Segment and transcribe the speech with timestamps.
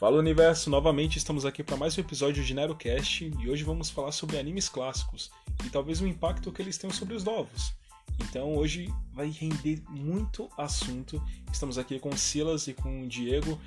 [0.00, 4.12] Fala Universo, novamente estamos aqui para mais um episódio de NeroCast e hoje vamos falar
[4.12, 5.30] sobre animes clássicos
[5.62, 7.74] e talvez o impacto que eles tenham sobre os novos.
[8.18, 11.22] Então hoje vai render muito assunto.
[11.52, 13.60] Estamos aqui com o Silas e com o Diego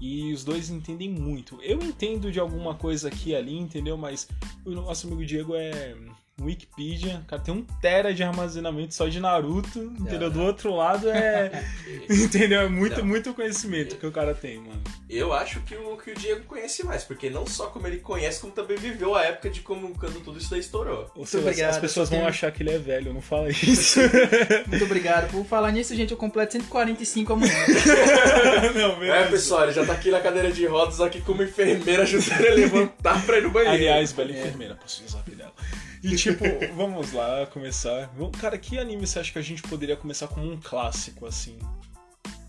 [0.00, 1.62] e os dois entendem muito.
[1.62, 3.96] Eu entendo de alguma coisa aqui e ali, entendeu?
[3.96, 4.26] Mas
[4.64, 5.94] o nosso amigo Diego é
[6.40, 10.28] Wikipedia, cara, tem um tera de armazenamento só de Naruto, não, entendeu?
[10.28, 10.30] Não.
[10.30, 11.64] Do outro lado é.
[12.08, 12.60] entendeu?
[12.60, 13.06] É muito, não.
[13.06, 14.80] muito conhecimento que o cara tem, mano.
[15.08, 18.40] Eu acho que o, que o Diego conhece mais, porque não só como ele conhece,
[18.40, 21.10] como também viveu a época de como quando tudo isso daí estourou.
[21.16, 24.00] Ou seja, obrigado, as pessoas vão achar que ele é velho, não fala isso.
[24.66, 25.30] muito obrigado.
[25.30, 27.54] Por falar nisso, gente, eu completo 145 amanhã.
[28.74, 29.12] não, mesmo.
[29.12, 32.48] É, pessoal, ele já tá aqui na cadeira de rodas, aqui como enfermeira, ajudando ele
[32.48, 33.74] a levantar pra ir no banheiro.
[33.74, 34.38] Aliás, bela é.
[34.38, 35.52] enfermeira, posso usar dela.
[36.02, 36.44] E tipo,
[36.74, 38.10] vamos lá começar.
[38.40, 41.58] Cara, que anime você acha que a gente poderia começar como um clássico, assim?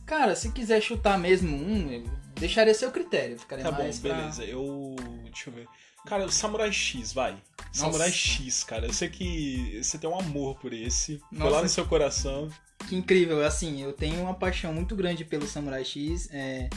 [0.05, 2.03] Cara, se quiser chutar mesmo um,
[2.35, 3.37] deixaria seu critério.
[3.37, 4.43] Ficaria tá bom, beleza.
[4.43, 4.95] Eu.
[5.25, 5.67] Deixa eu ver.
[6.05, 7.31] Cara, o Samurai X, vai.
[7.31, 7.41] Nossa.
[7.73, 8.87] Samurai X, cara.
[8.87, 11.21] Eu sei que você tem um amor por esse.
[11.31, 11.43] Nossa.
[11.43, 12.49] Foi lá no seu coração.
[12.87, 13.45] Que incrível.
[13.45, 16.29] Assim, eu tenho uma paixão muito grande pelo Samurai X.
[16.31, 16.69] É,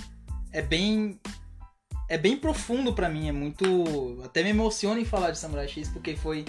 [0.52, 1.18] é bem
[2.12, 4.20] é bem profundo para mim, é muito.
[4.22, 6.44] Até me emociona em falar de Samurai X, porque foi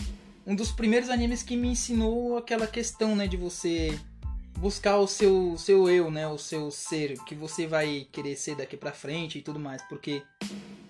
[0.45, 3.97] um dos primeiros animes que me ensinou aquela questão, né, de você
[4.59, 8.75] buscar o seu, seu eu, né, o seu ser, que você vai querer ser daqui
[8.75, 10.21] pra frente e tudo mais, porque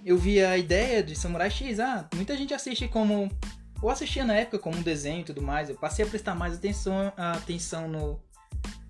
[0.03, 3.31] eu via a ideia de Samurai X, ah, muita gente assiste como.
[3.79, 6.55] Ou assistia na época como um desenho e tudo mais, eu passei a prestar mais
[6.55, 8.19] atenção, atenção no,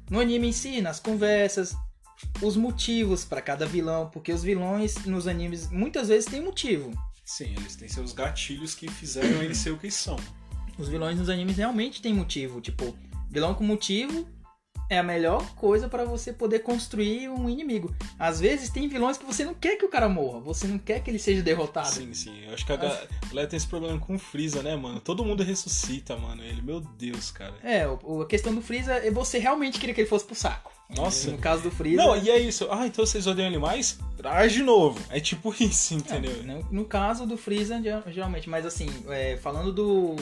[0.10, 1.76] no anime em si, nas conversas,
[2.42, 6.92] os motivos para cada vilão, porque os vilões nos animes muitas vezes têm motivo.
[7.26, 10.18] Sim, eles têm seus gatilhos que fizeram eles ser o que são.
[10.78, 12.96] Os vilões nos animes realmente têm motivo, tipo,
[13.30, 14.28] vilão com motivo
[14.90, 17.94] é a melhor coisa para você poder construir um inimigo.
[18.18, 21.02] Às vezes tem vilões que você não quer que o cara morra, você não quer
[21.02, 21.90] que ele seja derrotado.
[21.90, 22.44] Sim, sim.
[22.46, 25.00] Eu acho que a galera tem esse problema com o Freeza, né, mano?
[25.00, 26.44] Todo mundo ressuscita, mano.
[26.44, 27.56] Ele, meu Deus, cara.
[27.64, 30.72] É, a questão do Freeza é você realmente queria que ele fosse pro saco.
[30.96, 31.32] Nossa.
[31.32, 31.98] No caso do Freeza.
[31.98, 32.68] Não, e é isso.
[32.70, 34.00] Ah, então vocês odeiam animais?
[34.18, 35.00] Traz de novo.
[35.10, 36.44] É tipo isso, entendeu?
[36.44, 38.50] No, no, caso do Freeza, geralmente.
[38.50, 40.16] Mas assim, é, falando do.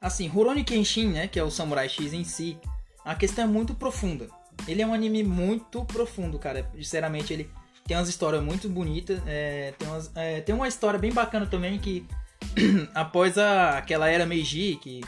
[0.00, 1.28] Assim, Rurouni Kenshin, né?
[1.28, 2.58] Que é o Samurai X em si.
[3.04, 4.28] A questão é muito profunda.
[4.66, 6.70] Ele é um anime muito profundo, cara.
[6.74, 7.50] Sinceramente, ele
[7.86, 9.20] tem umas histórias muito bonitas.
[9.26, 12.06] É, tem, umas, é, tem uma história bem bacana também que
[12.94, 15.00] após a, aquela era Meiji, que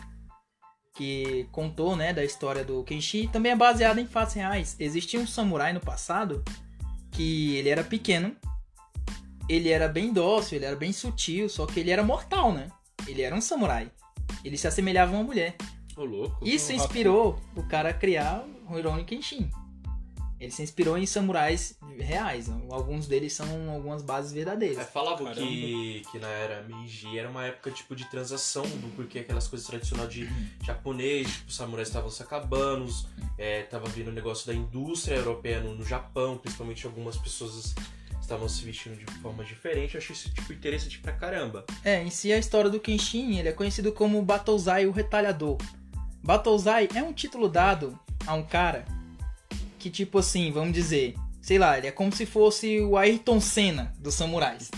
[0.94, 4.76] que contou, né, da história do Kenshi, também é baseada em fatos reais.
[4.78, 6.42] Existia um samurai no passado
[7.10, 8.34] que ele era pequeno,
[9.48, 12.68] ele era bem dócil, ele era bem sutil, só que ele era mortal, né?
[13.06, 13.90] Ele era um samurai.
[14.44, 15.56] Ele se assemelhava a uma mulher.
[15.96, 16.46] Ô, louco.
[16.46, 19.50] Isso inspirou o cara a criar o Rurouni Kenshin.
[20.44, 22.50] Ele se inspirou em samurais reais.
[22.70, 24.78] Alguns deles são algumas bases verdadeiras.
[24.78, 29.20] É, falavam que, que na era Meiji era uma época tipo de transação, do porque
[29.20, 30.28] aquelas coisas tradicionais de
[30.62, 32.86] japonês, tipo, os samurais estavam se acabando,
[33.38, 37.74] é, tava vindo o negócio da indústria europeia no, no Japão, principalmente algumas pessoas
[38.20, 39.94] estavam se vestindo de forma diferente.
[39.94, 41.64] Eu achei isso tipo interessante pra caramba.
[41.82, 45.56] É, em si a história do Kenshin, ele é conhecido como Batozai o Retalhador.
[46.22, 48.84] Batozai é um título dado a um cara
[49.84, 53.92] que, tipo assim, vamos dizer, sei lá, ele é como se fosse o Ayrton Senna
[53.98, 54.70] dos samurais.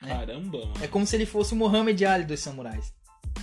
[0.00, 0.08] Né?
[0.08, 0.60] Caramba!
[0.60, 0.72] Mano.
[0.80, 2.94] É como se ele fosse o Muhammad Ali dos samurais.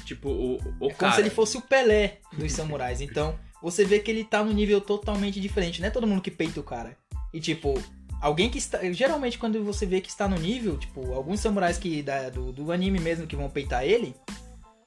[0.06, 3.00] Tipo, o, o É como se ele fosse o Pelé dos samurais.
[3.00, 5.79] Então, você vê que ele tá num nível totalmente diferente.
[5.79, 6.97] Não é todo mundo que peita o cara.
[7.31, 7.79] E, tipo,
[8.19, 8.79] alguém que está.
[8.91, 12.72] Geralmente, quando você vê que está no nível, tipo, alguns samurais que da, do, do
[12.72, 14.16] anime mesmo que vão peitar ele,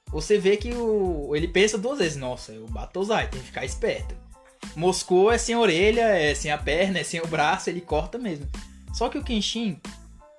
[0.08, 3.46] você vê que o, ele pensa duas vezes: nossa, eu bato o Zai, tem que
[3.46, 4.25] ficar esperto.
[4.74, 8.18] Moscou é sem a orelha, é sem a perna, é sem o braço, ele corta
[8.18, 8.48] mesmo.
[8.92, 9.80] Só que o Kenshin,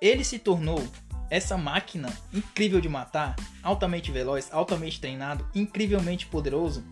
[0.00, 0.86] ele se tornou
[1.30, 6.84] essa máquina incrível de matar, altamente veloz, altamente treinado, incrivelmente poderoso.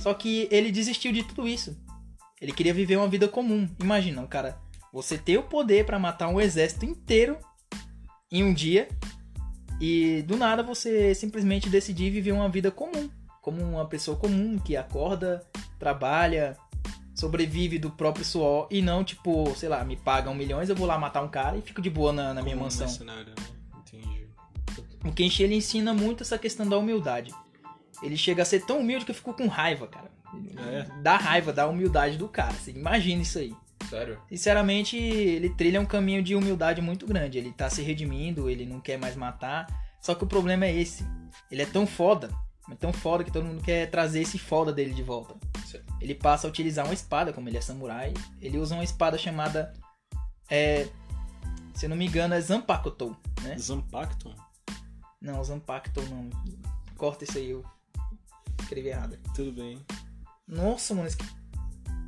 [0.00, 1.76] Só que ele desistiu de tudo isso.
[2.40, 3.68] Ele queria viver uma vida comum.
[3.80, 4.58] Imagina, cara,
[4.92, 7.38] você ter o poder para matar um exército inteiro
[8.30, 8.88] em um dia
[9.80, 13.08] e do nada você simplesmente decidir viver uma vida comum,
[13.42, 15.44] como uma pessoa comum que acorda,
[15.78, 16.56] trabalha,
[17.18, 20.96] sobrevive do próprio suor e não, tipo, sei lá, me pagam milhões, eu vou lá
[20.96, 22.86] matar um cara e fico de boa na, na minha mansão.
[22.86, 23.34] Mercenário?
[23.80, 24.28] Entendi.
[25.04, 27.34] O Kenshi ele ensina muito essa questão da humildade.
[28.04, 30.08] Ele chega a ser tão humilde que eu fico com raiva, cara.
[30.70, 30.86] É.
[31.02, 32.52] Dá raiva da humildade do cara.
[32.52, 33.52] Você imagina isso aí.
[33.90, 34.20] Sério?
[34.28, 37.36] Sinceramente, ele trilha um caminho de humildade muito grande.
[37.36, 39.66] Ele tá se redimindo, ele não quer mais matar.
[40.00, 41.04] Só que o problema é esse.
[41.50, 42.30] Ele é tão foda,
[42.70, 45.34] é tão foda que todo mundo quer trazer esse foda dele de volta.
[46.00, 48.14] Ele passa a utilizar uma espada, como ele é samurai.
[48.40, 49.72] Ele usa uma espada chamada.
[50.50, 50.88] É,
[51.74, 53.56] Se eu não me engano, é Zanpakuto, né?
[53.58, 54.34] Zampacton?
[55.20, 56.30] Não, Zanpakuto não.
[56.96, 57.64] Corta isso aí, eu
[58.60, 59.18] escrevi errado.
[59.34, 59.84] Tudo bem.
[60.46, 61.08] Nossa, mano.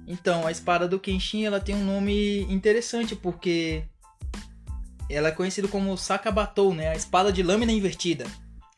[0.06, 3.84] Então, a espada do Kenshin, ela tem um nome interessante, porque
[5.08, 6.88] ela é conhecida como Sakabatou, né?
[6.88, 8.26] A espada de lâmina invertida.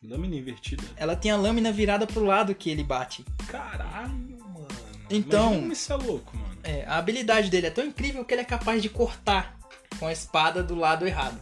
[0.03, 0.83] Lâmina invertida.
[0.97, 3.23] Ela tem a lâmina virada pro lado que ele bate.
[3.47, 4.09] Caralho,
[4.53, 4.67] mano.
[5.09, 6.57] Então- Imagina como isso é louco, mano.
[6.63, 9.57] É, a habilidade dele é tão incrível que ele é capaz de cortar
[9.99, 11.37] com a espada do lado errado.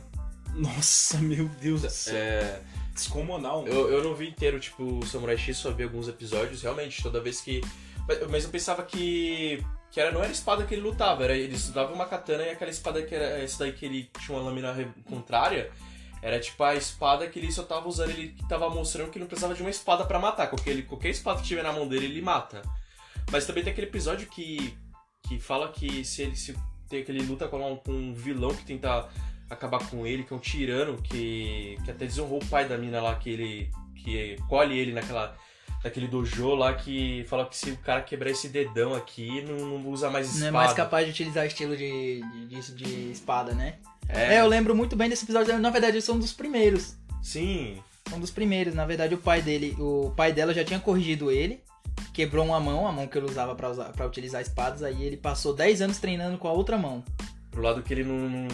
[0.55, 2.15] Nossa, meu Deus do céu.
[2.15, 2.59] É,
[2.93, 3.65] Descomunal.
[3.67, 7.21] eu, eu não vi inteiro, tipo, o Samurai X, só vi alguns episódios, realmente, toda
[7.21, 7.61] vez que.
[8.29, 9.63] Mas, eu pensava que.
[9.89, 12.49] Que era, não era a espada que ele lutava, era, ele usava uma katana e
[12.51, 13.41] aquela espada que era.
[13.41, 14.73] Essa daí que ele tinha uma lâmina
[15.05, 15.71] contrária.
[16.21, 19.55] Era tipo a espada que ele só tava usando, ele tava mostrando que não precisava
[19.55, 20.47] de uma espada pra matar.
[20.47, 22.61] Qualquer, ele, qualquer espada que tiver na mão dele, ele mata.
[23.31, 24.77] Mas também tem aquele episódio que.
[25.23, 26.55] que fala que se ele se
[26.89, 29.09] tem aquele luta com um, com um vilão que tenta
[29.49, 33.01] acabar com ele, que é um tirano, que, que até desonrou o pai da mina
[33.01, 33.71] lá, que ele.
[33.95, 35.35] que colhe ele naquela.
[35.83, 39.89] naquele dojo lá, que fala que se o cara quebrar esse dedão aqui, não, não
[39.89, 40.51] usa mais espada.
[40.51, 43.79] Não é mais capaz de utilizar estilo de, de, de- de espada, né?
[44.09, 45.57] É, É, eu lembro muito bem desse episódio.
[45.59, 46.95] Na verdade, eles são dos primeiros.
[47.21, 47.77] sim.
[48.09, 48.73] São dos primeiros.
[48.75, 51.61] Na verdade, o pai dele, o pai dela já tinha corrigido ele.
[52.13, 54.83] Quebrou uma mão, a mão que ele usava pra utilizar espadas.
[54.83, 57.03] Aí ele passou 10 anos treinando com a outra mão.
[57.51, 58.47] Pro lado que ele não.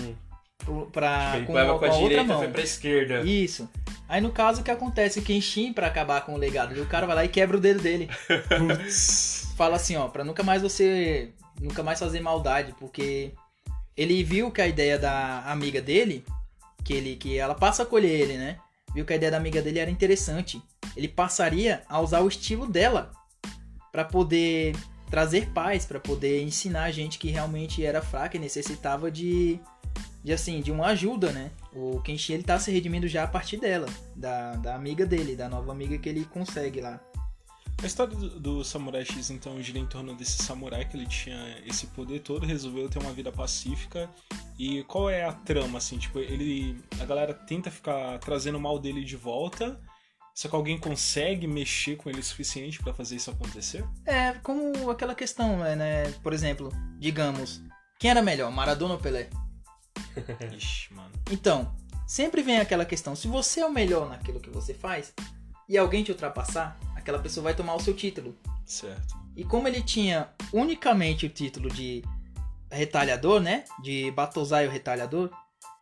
[0.60, 2.38] pro- Pra, ele com, a, com a, com a outra direita mão.
[2.40, 3.22] foi pra esquerda.
[3.22, 3.68] Isso.
[4.08, 5.20] Aí no caso, o que acontece?
[5.20, 7.82] O Kenshin, pra acabar com o legado do cara, vai lá e quebra o dedo
[7.82, 8.10] dele.
[9.58, 11.30] Fala assim, ó, pra nunca mais você.
[11.60, 13.32] Nunca mais fazer maldade, porque
[13.98, 16.24] ele viu que a ideia da amiga dele,
[16.84, 18.58] que ele que ela passa a colher ele, né?
[18.94, 20.62] Viu que a ideia da amiga dele era interessante.
[20.96, 23.12] Ele passaria a usar o estilo dela
[23.92, 24.76] pra poder
[25.10, 29.60] trazer paz, pra poder ensinar a gente que realmente era fraca e necessitava de
[30.24, 31.52] de assim, de uma ajuda, né?
[31.74, 35.48] O Kenshin ele tá se redimindo já a partir dela, da, da amiga dele, da
[35.48, 37.00] nova amiga que ele consegue lá.
[37.82, 41.62] A história do, do Samurai X, então, gira em torno desse samurai que ele tinha
[41.66, 44.10] esse poder todo, resolveu ter uma vida pacífica.
[44.58, 45.98] E qual é a trama, assim?
[45.98, 46.82] Tipo, ele.
[47.00, 49.80] A galera tenta ficar trazendo o mal dele de volta.
[50.34, 53.84] Só que alguém consegue mexer com ele o suficiente pra fazer isso acontecer?
[54.06, 56.12] É, como aquela questão, né, né?
[56.22, 57.60] Por exemplo, digamos,
[57.98, 59.32] quem era melhor, Maradona ou Pelé?
[60.56, 61.12] Ixi, mano.
[61.32, 61.76] Então,
[62.06, 65.12] sempre vem aquela questão, se você é o melhor naquilo que você faz
[65.68, 68.36] e alguém te ultrapassar, aquela pessoa vai tomar o seu título.
[68.66, 69.16] Certo.
[69.36, 72.04] E como ele tinha unicamente o título de
[72.70, 73.64] retalhador, né?
[73.82, 75.30] De Batozai o retalhador,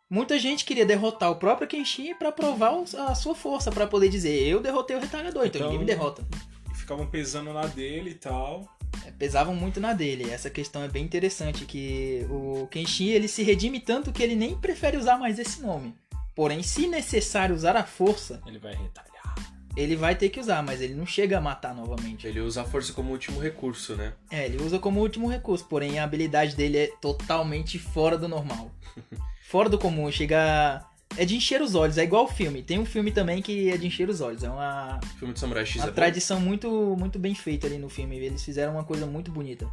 [0.08, 2.74] muita gente queria derrotar o próprio Kenshin pra provar
[3.08, 6.24] a sua força, pra poder dizer, eu derrotei o retalhador, então, Então- ninguém me derrota.
[6.72, 8.68] E ficavam pesando na dele e tal.
[9.04, 10.30] É, pesavam muito na dele.
[10.30, 14.56] Essa questão é bem interessante, que o Kenshin ele se redime tanto que ele nem
[14.56, 15.92] prefere usar mais esse nome.
[16.36, 19.34] Porém, se necessário usar a força, Ele vai retalhar.
[19.76, 22.26] Ele vai ter que usar, mas ele não chega a matar novamente.
[22.26, 24.14] Ele usa a força como último recurso, né?
[24.30, 28.70] É, ele usa como último recurso, porém a habilidade dele é totalmente fora do normal.
[29.48, 30.84] fora do comum, chega.
[31.16, 32.62] É de encher os olhos, é igual o filme.
[32.62, 34.42] Tem um filme também que é de encher os olhos.
[34.42, 35.94] É uma, O filme de Samurai X uma é bom.
[35.94, 36.68] tradição muito,
[36.98, 38.16] muito bem feita ali no filme.
[38.16, 39.70] Eles fizeram uma coisa muito bonita.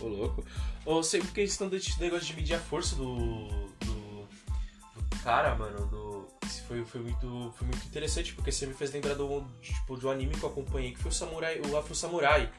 [0.00, 0.44] Ô, louco.
[0.84, 3.48] Ou sei porque eles estão desse negócio de medir a força do.
[3.84, 4.26] do.
[5.10, 5.86] do cara, mano.
[5.86, 6.11] Do.
[6.60, 10.34] Foi, foi, muito, foi muito interessante, porque você me fez lembrar do, tipo, um anime
[10.34, 12.50] que eu acompanhei, que foi o Samurai, o Afro Samurai.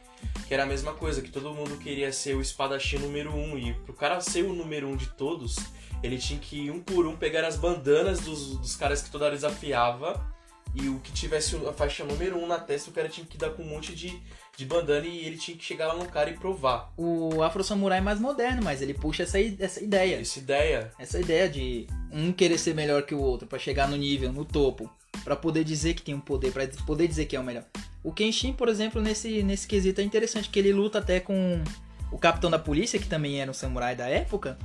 [0.48, 3.58] Que era a mesma coisa, que todo mundo queria ser o espadachim número um.
[3.58, 5.58] E pro cara ser o número um de todos,
[6.02, 9.36] ele tinha que um por um pegar as bandanas dos, dos caras que toda hora
[9.36, 10.34] desafiava.
[10.74, 13.52] E o que tivesse a faixa número um na testa, o cara tinha que dar
[13.52, 14.20] com um monte de,
[14.56, 16.92] de bandana e ele tinha que chegar lá no cara e provar.
[16.96, 20.20] O Afro Samurai é mais moderno, mas ele puxa essa, essa ideia.
[20.20, 20.92] Essa ideia.
[21.00, 24.46] Essa ideia de um querer ser melhor que o outro pra chegar no nível, no
[24.46, 24.90] topo,
[25.24, 27.66] pra poder dizer que tem um poder, pra poder dizer que é o melhor.
[28.04, 31.64] O Kenshin, por exemplo, nesse, nesse quesito é interessante, que ele luta até com
[32.12, 34.60] o capitão da polícia, que também era um samurai da época.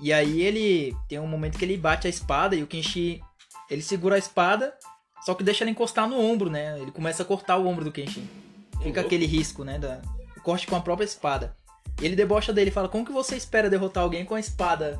[0.00, 3.20] E aí ele tem um momento que ele bate a espada e o Kenshin,
[3.68, 4.72] ele segura a espada,
[5.26, 6.78] só que deixa ela encostar no ombro, né?
[6.80, 8.26] Ele começa a cortar o ombro do Kenshin.
[8.82, 9.78] Fica aquele risco, né?
[9.78, 10.00] Da,
[10.36, 11.54] o corte com a própria espada.
[12.00, 14.98] E ele debocha dele e fala: Como que você espera derrotar alguém com a espada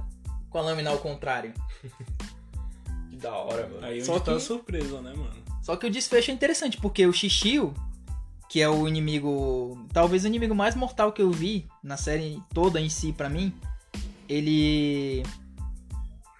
[0.50, 1.52] com a lâmina ao contrário?
[3.10, 3.84] Que da hora, mano.
[3.84, 5.32] Aí Só tá a que- surpresa, né, mano?
[5.62, 7.74] Só que o desfecho é interessante, porque o Shishio,
[8.48, 9.84] que é o inimigo.
[9.92, 13.52] Talvez o inimigo mais mortal que eu vi na série toda em si, pra mim.
[14.28, 15.22] Ele.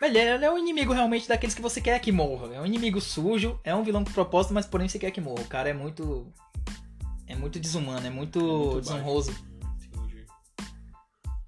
[0.00, 2.54] Ele é, ele é um inimigo realmente daqueles que você quer que morra.
[2.54, 5.42] É um inimigo sujo, é um vilão com propósito, mas porém você quer que morra.
[5.42, 6.26] O cara é muito.
[7.30, 9.30] É muito desumano, é muito, Muito desonroso.
[9.94, 10.26] Entendi.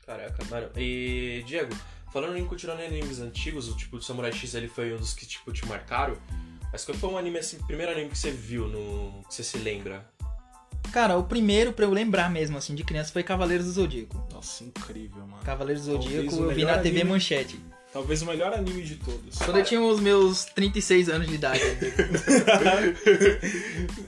[0.07, 0.71] Caraca, mano.
[0.77, 1.75] E, Diego,
[2.13, 5.15] Falando em continuar em animes antigos, o tipo do Samurai X ele foi um dos
[5.15, 6.15] que tipo te marcaram.
[6.71, 9.57] Mas qual foi um anime assim, primeiro anime que você viu no que você se
[9.57, 10.07] lembra?
[10.93, 14.29] Cara, o primeiro pra eu lembrar mesmo, assim, de criança foi Cavaleiros do Zodíaco.
[14.31, 15.43] Nossa, incrível, mano.
[15.43, 17.13] Cavaleiros do Zodíaco eu vi na TV anime.
[17.13, 17.59] Manchete.
[17.93, 19.37] Talvez o melhor anime de todos.
[19.39, 21.61] Quando eu tinha os meus 36 anos de idade.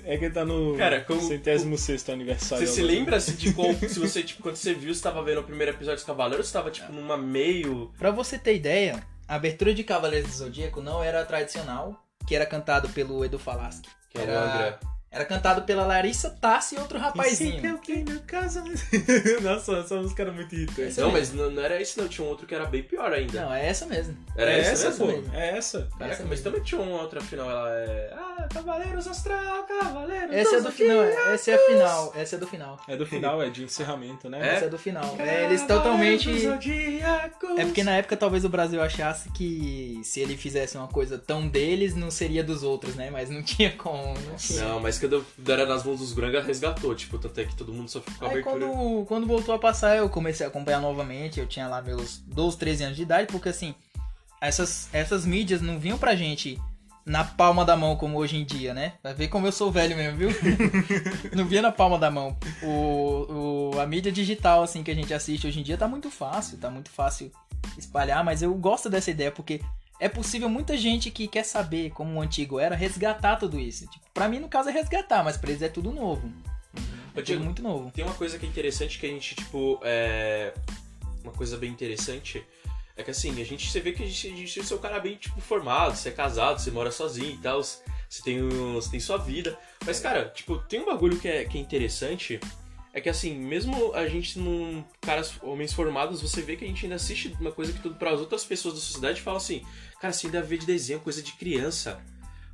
[0.05, 2.67] é que tá no Cara, como- centésimo sexto aniversário.
[2.67, 2.95] Você se agora.
[2.95, 3.73] lembra assim de qual.
[3.87, 6.53] se você, tipo, quando você viu, você tava vendo o primeiro episódio dos Cavaleiros, você
[6.53, 7.93] tava tipo numa meio.
[7.99, 12.35] pra você ter ideia, a abertura de Cavaleiros do Zodíaco não era a tradicional, que
[12.35, 13.83] era cantado pelo Edu Falaschi.
[14.11, 14.94] Que era o.
[15.15, 17.63] Era cantado pela Larissa Tassi e outro rapazinho.
[19.43, 20.83] Nossa, essa música era muito irritante.
[20.89, 21.37] Essa Não, mesmo.
[21.37, 23.43] mas não, não era esse não, tinha um outro que era bem pior ainda.
[23.43, 24.17] Não, é essa mesmo.
[24.37, 25.07] Era é essa, mesmo?
[25.07, 25.13] pô.
[25.13, 25.35] mesmo.
[25.35, 25.89] É essa.
[25.97, 26.45] Caraca, essa mas mesmo.
[26.45, 28.13] também tinha uma outra final, ela é.
[28.13, 32.47] Ah, Cavaleiros Astral, Cavaleiros Essa é do final, essa é a final, essa é do
[32.49, 32.81] final.
[32.89, 34.41] É do final, é de encerramento, né?
[34.41, 34.55] É?
[34.57, 35.15] Essa é do final.
[35.19, 36.29] É, eles totalmente.
[37.57, 41.47] É porque na época talvez o Brasil achasse que se ele fizesse uma coisa tão
[41.47, 43.11] deles, não seria dos outros, né?
[43.11, 44.15] Mas não tinha como.
[44.15, 44.65] Não tinha.
[44.65, 47.89] Não, mas quando era nas mãos dos Granga, resgatou, tipo, tanto é que todo mundo
[47.89, 48.67] só ficou com a Aí abertura.
[48.67, 51.41] quando, quando voltou a passar, eu comecei a acompanhar novamente.
[51.41, 53.75] Eu tinha lá meus 12, 13 anos de idade, porque assim,
[54.41, 56.61] essas, essas mídias não vinham pra gente
[57.07, 58.95] na palma da mão como hoje em dia, né?
[59.03, 60.31] Vai ver como eu sou velho mesmo, viu?
[61.37, 62.37] não via na palma da mão.
[62.63, 66.11] O, o, a mídia digital, assim, que a gente assiste hoje em dia tá muito
[66.11, 67.31] fácil, tá muito fácil
[67.77, 69.61] espalhar, mas eu gosto dessa ideia porque
[70.01, 73.87] é possível muita gente que quer saber como o antigo era resgatar tudo isso.
[73.87, 76.33] Tipo, pra mim, no caso, é resgatar, mas pra eles é tudo novo.
[77.15, 77.91] É Eu digo, tudo muito novo.
[77.91, 80.53] Tem uma coisa que é interessante que a gente, tipo, é.
[81.23, 82.45] Uma coisa bem interessante
[82.97, 84.81] é que assim, a gente você vê que a gente, a gente você é um
[84.81, 88.91] cara bem, tipo, formado, você é casado, você mora sozinho e tal, você tem, você
[88.91, 89.59] tem sua vida.
[89.85, 92.39] Mas, cara, tipo, tem um bagulho que é, que é interessante.
[92.97, 96.85] É que assim, mesmo a gente num caras homens formados, você vê que a gente
[96.87, 99.63] ainda assiste uma coisa que tudo para as outras pessoas da sociedade fala assim,
[100.01, 102.01] cara, você ainda vê de desenho, coisa de criança.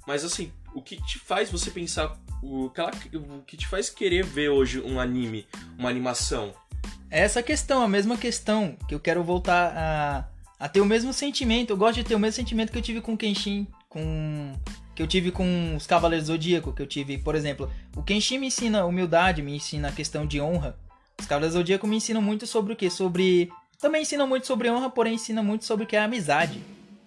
[0.06, 4.24] Mas assim, o que te faz você pensar, o, aquela- o que te faz querer
[4.24, 5.46] ver hoje um anime,
[5.78, 6.54] uma animação?
[7.10, 10.28] É essa questão, a mesma questão, que eu quero voltar a,
[10.64, 11.68] a ter o mesmo sentimento.
[11.70, 14.54] Eu gosto de ter o mesmo sentimento que eu tive com Kenshin, com.
[15.00, 17.70] Que eu tive com os Cavaleiros do Zodíaco, que eu tive, por exemplo.
[17.96, 20.76] O Kenshin me ensina humildade, me ensina a questão de honra.
[21.18, 22.90] Os Cavaleiros do Zodíaco me ensinam muito sobre o quê?
[22.90, 23.50] Sobre.
[23.80, 26.60] Também ensinam muito sobre honra, porém ensinam muito sobre o que é amizade.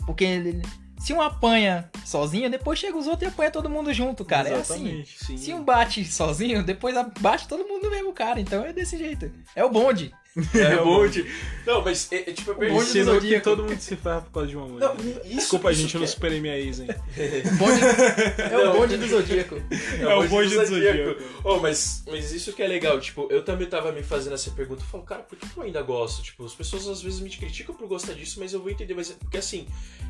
[0.07, 0.59] Porque
[0.97, 4.49] se um apanha sozinho, depois chega os outros e apanha todo mundo junto, cara.
[4.49, 4.73] É assim.
[4.73, 5.25] Exatamente.
[5.25, 5.37] Sim.
[5.37, 8.39] Se um bate sozinho, depois bate todo mundo no mesmo cara.
[8.39, 9.31] Então é desse jeito.
[9.55, 10.11] É o bonde.
[10.55, 11.25] É um monte.
[11.65, 12.91] Não, mas é, é tipo, eu bonde perdi.
[12.91, 13.43] que Zodíaco.
[13.43, 14.87] todo mundo se ferra por causa de uma mulher.
[14.89, 16.87] Não, isso, Desculpa, isso gente, eu não superei minha ex, hein?
[16.89, 17.81] O bonde-
[18.51, 19.55] é o bonde do Zodíaco.
[19.99, 21.21] É o bonde do Zodíaco.
[21.43, 24.81] Oh, mas, mas isso que é legal, tipo, eu também tava me fazendo essa pergunta.
[24.81, 26.23] Eu falo, cara, por que eu ainda gosto?
[26.23, 28.95] Tipo, as pessoas às vezes me criticam por gostar disso, mas eu vou entender.
[28.95, 29.67] Mas, porque assim,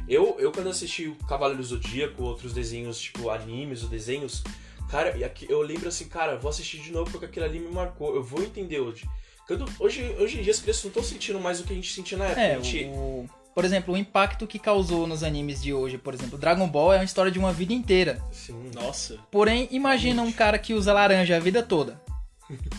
[0.07, 4.41] eu, eu quando assisti o Cavaleiro do Zodíaco, outros desenhos, tipo, animes ou desenhos,
[4.89, 5.15] cara,
[5.49, 8.15] eu lembro assim, cara, vou assistir de novo porque aquele ali me marcou.
[8.15, 9.05] Eu vou entender hoje.
[9.47, 11.93] Quando, hoje, hoje em dia as crianças não estão sentindo mais o que a gente
[11.93, 12.41] sentia na época.
[12.41, 16.37] É, gente, o, por exemplo, o impacto que causou nos animes de hoje, por exemplo,
[16.37, 18.21] Dragon Ball é uma história de uma vida inteira.
[18.31, 18.71] Sim.
[18.73, 19.17] Nossa.
[19.29, 22.01] Porém, imagina um cara que usa laranja a vida toda.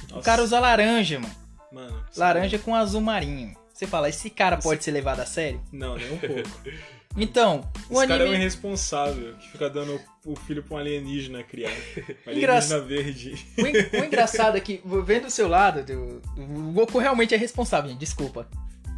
[0.08, 0.18] nossa.
[0.18, 1.34] O cara usa laranja, mano.
[1.70, 2.04] Mano.
[2.16, 3.54] Laranja com azul marinho.
[3.72, 5.60] Você fala, esse cara pode ser levado a sério?
[5.72, 6.42] Não, nem um pouco.
[7.16, 8.40] Então, o Esse cara é um anime.
[8.42, 11.70] irresponsável que fica dando o filho pra um alienígena criar.
[12.26, 13.46] Um alienígena verde.
[13.56, 17.38] O, en- o engraçado é que, vendo o seu lado, do- o Goku realmente é
[17.38, 18.48] responsável, gente, desculpa.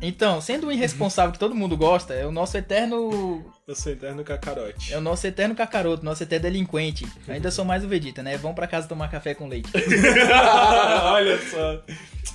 [0.00, 3.42] Então, sendo o irresponsável que todo mundo gosta, é o nosso eterno.
[3.66, 4.92] Eu sou eterno cacarote.
[4.92, 7.06] É o nosso eterno cacaroto, nosso eterno delinquente.
[7.26, 8.37] Ainda sou mais o Vegeta, né?
[8.37, 9.70] Vão pra casa tomar café com leite.
[11.02, 11.82] Olha só.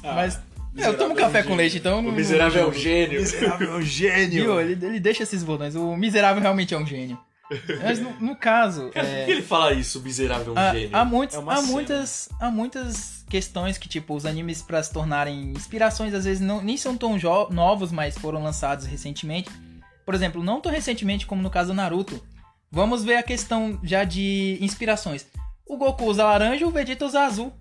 [0.04, 0.40] Ah, Mas.
[0.78, 2.00] É, eu tomo é um café com leite, então.
[2.00, 3.20] O não- miserável é um gênio.
[3.22, 4.44] Miserável é um gênio.
[4.44, 4.62] Viu?
[4.62, 5.75] Ele, ele deixa esses botões.
[5.75, 7.18] O miserável realmente é um gênio.
[7.84, 8.90] Mas no, no caso.
[8.94, 10.90] Cara, é, por que ele fala isso, o miserável é um Há, gênio?
[10.94, 15.51] há, muitos, É há, muitas, há muitas questões que, tipo, os animes pra se tornarem
[15.51, 17.18] inspirações, às vezes não, nem são tão
[17.50, 19.50] novos, mas foram lançados recentemente.
[20.06, 22.24] Por exemplo, não tão recentemente como no caso do Naruto.
[22.72, 25.25] Vamos ver a questão já de inspirações.
[25.66, 27.51] O Goku usa laranja e o Vegeta usa azul.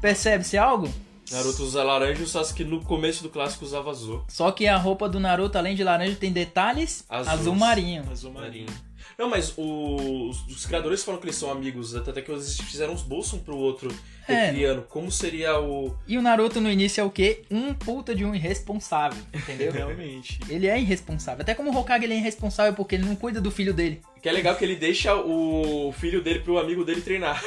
[0.00, 0.88] Percebe-se algo?
[1.30, 4.24] Naruto usa laranja e o Sasuke no começo do clássico usava azul.
[4.28, 7.28] Só que a roupa do Naruto, além de laranja, tem detalhes Azuis.
[7.40, 8.04] azul marinho.
[8.10, 8.66] Azul marinho.
[9.18, 13.02] Não, mas os, os criadores falam que eles são amigos, até que eles fizeram uns
[13.02, 13.88] bolsos um pro outro,
[14.28, 14.46] É.
[14.48, 15.96] recriando como seria o...
[16.06, 17.42] E o Naruto no início é o quê?
[17.50, 19.72] Um puta de um irresponsável, entendeu?
[19.72, 20.38] Realmente.
[20.50, 21.40] Ele é irresponsável.
[21.42, 24.02] Até como o Hokage ele é irresponsável porque ele não cuida do filho dele.
[24.22, 27.42] Que é legal que ele deixa o filho dele pro amigo dele treinar.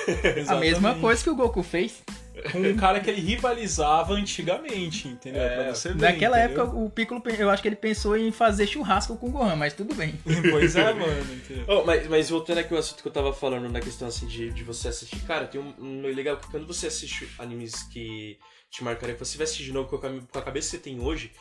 [0.47, 2.01] A mesma coisa que o Goku fez.
[2.51, 5.41] Com um cara que ele rivalizava antigamente, entendeu?
[5.41, 6.63] É, pra você ver, Naquela entendeu?
[6.63, 9.73] época, o Piccolo, eu acho que ele pensou em fazer churrasco com o Gohan, mas
[9.73, 10.13] tudo bem.
[10.49, 11.65] Pois é, mano, entendeu?
[11.67, 14.51] Oh, mas, mas voltando aqui ao assunto que eu tava falando na questão assim de,
[14.51, 18.37] de você assistir, cara, tem um, um legal que quando você assiste animes que
[18.71, 20.77] te marcaram, que você vai assistir de novo com a, cam- com a cabeça que
[20.77, 21.31] você tem hoje,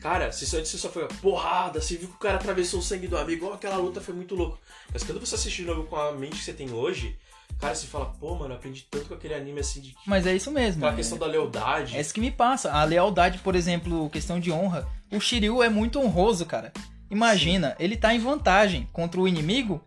[0.00, 2.80] cara, se só, antes você só foi uma porrada, você viu que o cara atravessou
[2.80, 4.58] o sangue do amigo, ó, aquela luta foi muito louco.
[4.92, 7.16] Mas quando você assiste de novo com a mente que você tem hoje,
[7.60, 10.50] cara, você fala, pô, mano, aprendi tanto com aquele anime assim, de Mas é isso
[10.50, 10.80] mesmo.
[10.82, 11.96] aquela é- questão da lealdade.
[11.96, 12.72] É isso que me passa.
[12.72, 14.86] A lealdade, por exemplo, questão de honra.
[15.12, 16.72] O Shiryu é muito honroso, cara.
[17.10, 19.82] Imagina, ele tá em vantagem contra o inimigo.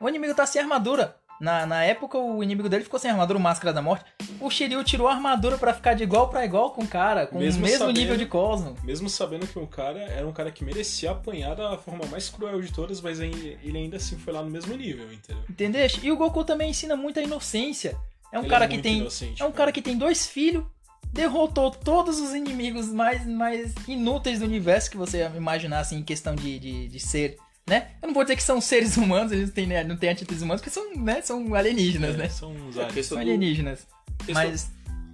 [0.00, 1.16] O inimigo tá sem armadura.
[1.40, 4.04] Na, na época, o inimigo dele ficou sem armadura, o Máscara da Morte.
[4.40, 7.38] O Shiryu tirou a armadura pra ficar de igual pra igual com o cara, com
[7.38, 8.74] Mesmo o mesmo sabendo- nível de Cosmo.
[8.82, 12.60] Mesmo sabendo que o cara era um cara que merecia apanhar da forma mais cruel
[12.60, 15.42] de todas, mas ele ainda assim foi lá no mesmo nível, entendeu?
[15.48, 15.86] Entendeu?
[16.02, 17.96] E o Goku também ensina muita inocência.
[18.32, 18.98] É um Ele cara é que muito tem.
[18.98, 20.64] inocente, É um cara que tem dois filhos,
[21.12, 26.34] derrotou todos os inimigos mais, mais inúteis do universo que você imaginar, assim, em questão
[26.34, 27.36] de, de, de ser,
[27.68, 27.90] né?
[28.00, 30.42] Eu não vou dizer que são seres humanos, eles não têm, né, não têm atitudes
[30.42, 32.28] humanas, porque são, né, são alienígenas, É, né?
[32.28, 32.54] São
[32.96, 33.86] É São alienígenas.
[34.24, 34.70] questão- Mas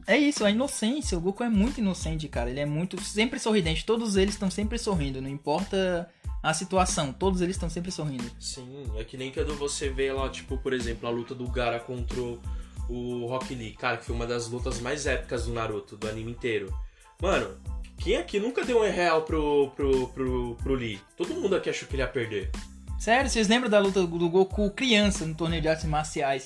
[0.07, 1.17] é isso, a inocência.
[1.17, 2.51] O Goku é muito inocente, cara.
[2.51, 3.01] Ele é muito.
[3.03, 3.85] sempre sorridente.
[3.87, 6.09] Todos eles estão sempre sorrindo, não importa
[6.43, 8.25] a situação, todos eles estão sempre sorrindo.
[8.41, 11.79] Sim, é que nem quando você vê lá, tipo, por exemplo, a luta do Gara
[11.79, 12.41] contra o-
[12.89, 16.33] o Rock Lee, cara, que foi uma das lutas mais épicas do Naruto, do anime
[16.33, 16.73] inteiro.
[17.21, 17.57] Mano,
[18.03, 21.01] quem aqui nunca deu um real pro, pro, pro, pro Lee?
[21.17, 22.51] Todo mundo aqui achou que ele ia perder.
[22.99, 26.45] Sério, vocês lembram da luta do Goku criança no torneio de artes marciais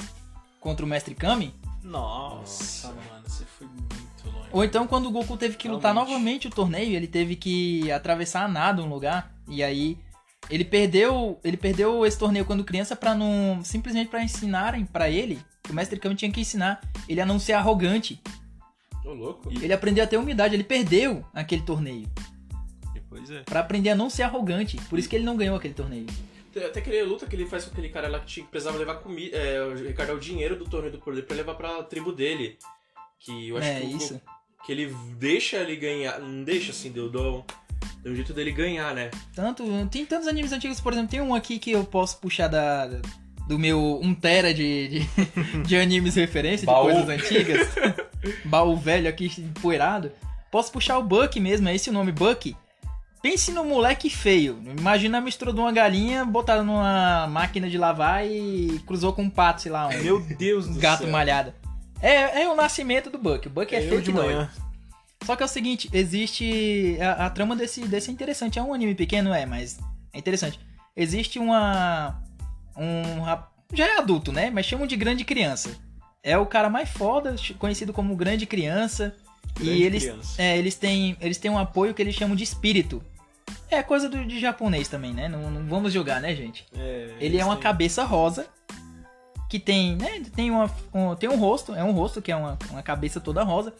[0.60, 1.54] contra o Mestre Kami?
[1.82, 4.48] Nossa, mano, você foi muito longe.
[4.52, 6.12] Ou então quando o Goku teve que lutar Realmente.
[6.12, 9.98] novamente o torneio, ele teve que atravessar a nada um lugar e aí
[10.50, 15.38] ele perdeu, ele perdeu esse torneio quando criança pra não simplesmente pra ensinarem pra ele,
[15.62, 18.20] que o Mestre Kami tinha que ensinar ele a não ser arrogante.
[19.06, 19.48] Ô, louco.
[19.50, 22.06] Ele aprendeu a ter humildade, ele perdeu aquele torneio
[23.16, 23.42] Pois é.
[23.44, 24.76] Pra aprender a não ser arrogante.
[24.90, 26.06] Por isso que ele não ganhou aquele torneio.
[26.52, 29.36] Tem Até aquele luta que ele faz com aquele cara lá que precisava levar comida,
[29.36, 32.58] é, o Ricardo o dinheiro do torneio do poder pra levar pra tribo dele.
[33.18, 34.20] Que eu acho é que, o- isso.
[34.64, 37.44] que ele deixa ele ganhar, não deixa assim, deu, deu,
[38.02, 39.10] deu um jeito dele ganhar, né?
[39.34, 42.86] Tanto, tem tantos animes antigos, por exemplo, tem um aqui que eu posso puxar da,
[43.46, 46.84] do meu 1 tera de, de, de animes referência, de Baú.
[46.84, 47.68] coisas antigas.
[48.44, 50.10] Baú velho aqui, empoeirado.
[50.50, 52.56] Posso puxar o Buck mesmo, é esse o nome, Buck.
[53.22, 54.62] Pense no moleque feio.
[54.78, 59.30] Imagina a mistura de uma galinha botada numa máquina de lavar e cruzou com um
[59.30, 61.10] pato, sei lá, um Meu Deus do gato céu.
[61.10, 61.52] malhado.
[62.00, 63.48] É, é o nascimento do Buck.
[63.48, 64.50] O Buck é, eu feio de manhã.
[65.24, 66.96] Só que é o seguinte, existe.
[67.00, 68.58] A, a trama desse, desse é interessante.
[68.58, 69.78] É um anime pequeno, é, mas
[70.12, 70.60] é interessante.
[70.94, 72.22] Existe uma.
[72.76, 73.24] Um.
[73.74, 74.50] Já é adulto, né?
[74.50, 75.70] Mas chamam de grande criança.
[76.22, 79.14] É o cara mais foda, conhecido como grande criança.
[79.54, 80.42] Grande e eles, criança.
[80.42, 83.02] é, eles, têm, eles têm um apoio que eles chamam de espírito.
[83.70, 85.28] É coisa do, de japonês também, né?
[85.28, 86.66] Não, não vamos jogar, né, gente?
[86.76, 88.46] É, Ele é uma têm- cabeça rosa
[89.48, 90.22] que tem, né?
[90.34, 93.42] Tem, uma, um, tem um rosto, é um rosto que é uma, uma cabeça toda
[93.42, 93.72] rosa.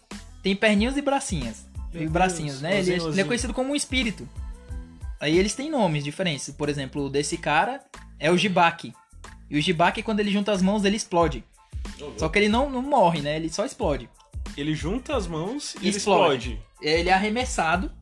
[0.43, 1.67] Tem perninhos e bracinhas.
[1.93, 2.79] Meu e Deus, bracinhos, né?
[2.79, 4.29] Ele, é- ele é conhecido como um espírito.
[5.20, 6.50] Aí eles têm nomes diferentes.
[6.50, 7.81] Por exemplo, o desse cara
[8.18, 8.92] é o Jibaki.
[9.50, 11.44] E o Jibaki, quando ele junta as mãos, ele explode.
[12.16, 13.37] Só que ele não, não morre, né?
[13.37, 14.09] Ele só explode.
[14.57, 16.50] Ele junta as mãos e ele Explode.
[16.52, 16.66] explode.
[16.81, 17.92] Ele é arremessado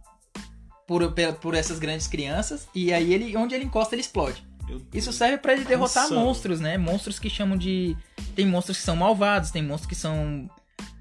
[0.87, 2.69] por, por essas grandes crianças.
[2.75, 4.45] E aí ele, onde ele encosta, ele explode.
[4.93, 6.79] Isso serve pra ele derrotar monstros, né?
[6.79, 7.97] Monstros que chamam de.
[8.35, 10.49] Tem monstros que são malvados, tem monstros que são.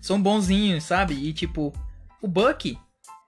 [0.02, 1.13] são bonzinhos, sabe?
[1.13, 1.73] E tipo,
[2.21, 2.78] o Bucky,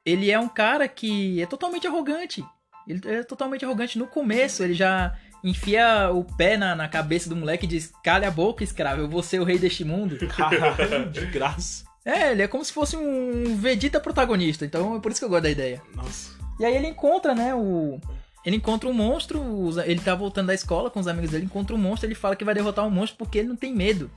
[0.05, 2.43] ele é um cara que é totalmente arrogante.
[2.87, 7.35] Ele é totalmente arrogante no começo, ele já enfia o pé na, na cabeça do
[7.35, 10.17] moleque e diz: Cala a boca, escravo, eu vou ser o rei deste mundo.
[11.11, 11.85] De graça.
[12.03, 15.29] é, ele é como se fosse um Vegeta protagonista, então é por isso que eu
[15.29, 15.81] gosto da ideia.
[15.95, 16.35] Nossa.
[16.59, 17.99] E aí ele encontra, né, o...
[18.45, 19.41] Ele encontra um monstro,
[19.85, 22.45] ele tá voltando da escola com os amigos dele, encontra um monstro, ele fala que
[22.45, 24.09] vai derrotar o monstro porque ele não tem medo.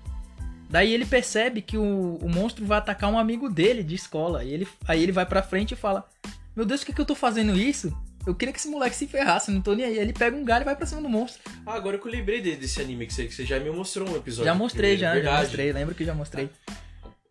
[0.68, 4.44] Daí ele percebe que o, o monstro vai atacar um amigo dele de escola.
[4.44, 6.07] E ele, aí ele vai pra frente e fala:
[6.54, 7.96] Meu Deus, por que, que eu tô fazendo isso?
[8.29, 9.93] Eu queria que esse moleque se ferrasse, não tô nem aí.
[9.95, 11.41] Aí Ele pega um galho e vai pra cima do monstro.
[11.64, 14.09] Ah, agora que eu lembrei de- desse anime que você, que você já me mostrou
[14.09, 14.45] um episódio.
[14.45, 15.43] já mostrei, já, já Verdade.
[15.45, 16.51] mostrei, lembro que já mostrei.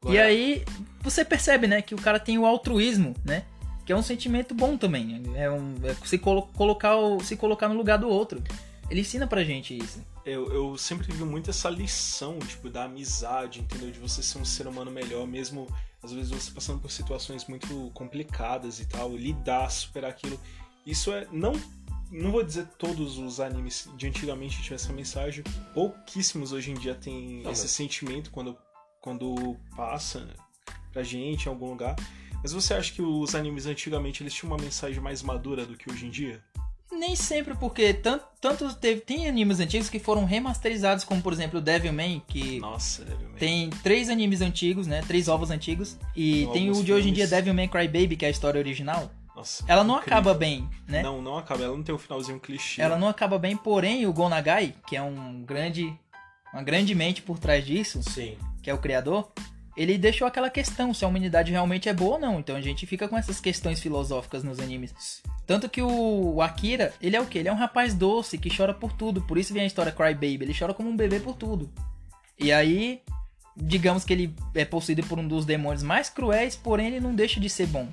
[0.02, 0.66] Agora- E aí,
[1.02, 3.44] você percebe, né, que o cara tem o altruísmo, né?
[3.86, 5.22] Que é um sentimento bom também.
[5.36, 8.44] É, um, é se, colo- colocar o- se colocar no lugar do outro.
[8.90, 10.04] Ele ensina pra gente isso.
[10.26, 13.92] Eu, eu sempre vi muito essa lição, tipo, da amizade, entendeu?
[13.92, 15.68] De você ser um ser humano melhor, mesmo
[16.04, 20.40] às vezes você passando por situações muito complicadas e tal, lidar, superar aquilo.
[20.88, 21.28] Isso é.
[21.32, 21.52] Não,
[22.12, 26.96] não vou dizer todos os animes de antigamente tinham essa mensagem, pouquíssimos hoje em dia
[26.96, 28.58] têm Não, esse mas- sentimento quando,
[29.02, 30.28] quando passa
[30.92, 31.96] pra gente em algum lugar.
[32.42, 35.92] Mas você acha que os animes antigamente eles tinham uma mensagem mais madura do que
[35.92, 36.42] hoje em dia?
[36.92, 41.60] Nem sempre, porque tanto, tanto teve, tem animes antigos que foram remasterizados, como por exemplo
[41.60, 43.36] o Devilman, que Nossa, Devilman.
[43.38, 45.04] tem três animes antigos, né?
[45.06, 45.98] Três ovos antigos.
[46.16, 47.44] E Tem tem o de hoje em dia, filmes.
[47.46, 49.12] Devilman Crybaby, que é a história original.
[49.38, 50.18] Nossa, Ela não incrível.
[50.18, 51.04] acaba bem, né?
[51.04, 51.64] Não, não acaba.
[51.64, 52.82] Ela não tem um finalzinho clichê.
[52.82, 55.94] Ela não acaba bem, porém o Gonagai, que é um grande.
[56.52, 58.36] Uma grande mente por trás disso, Sim.
[58.64, 59.30] que é o criador,
[59.76, 62.40] ele deixou aquela questão se a humanidade realmente é boa ou não.
[62.40, 65.22] Então a gente fica com essas questões filosóficas nos animes.
[65.46, 67.40] Tanto que o, o Akira, ele é o quê?
[67.40, 69.22] Ele é um rapaz doce que chora por tudo.
[69.22, 70.40] Por isso vem a história Cry Baby.
[70.46, 71.70] Ele chora como um bebê por tudo.
[72.40, 73.02] E aí,
[73.56, 77.40] digamos que ele é possuído por um dos demônios mais cruéis, porém ele não deixa
[77.40, 77.88] de ser bom.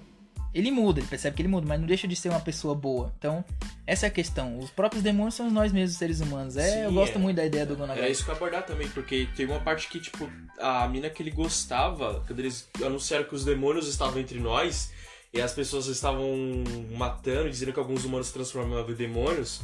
[0.55, 3.13] Ele muda, ele percebe que ele muda, mas não deixa de ser uma pessoa boa.
[3.19, 3.45] Então,
[3.87, 4.59] essa é a questão.
[4.59, 6.57] Os próprios demônios são nós mesmos, seres humanos.
[6.57, 7.19] É, eu Sim, gosto é.
[7.19, 8.11] muito da ideia do Gonagai.
[8.11, 11.33] isso que eu abordar também, porque teve uma parte que, tipo, a mina que ele
[11.33, 14.93] gostava, quando eles anunciaram que os demônios estavam entre nós,
[15.33, 16.33] e as pessoas estavam
[16.97, 19.61] matando, dizendo que alguns humanos se transformavam em demônios,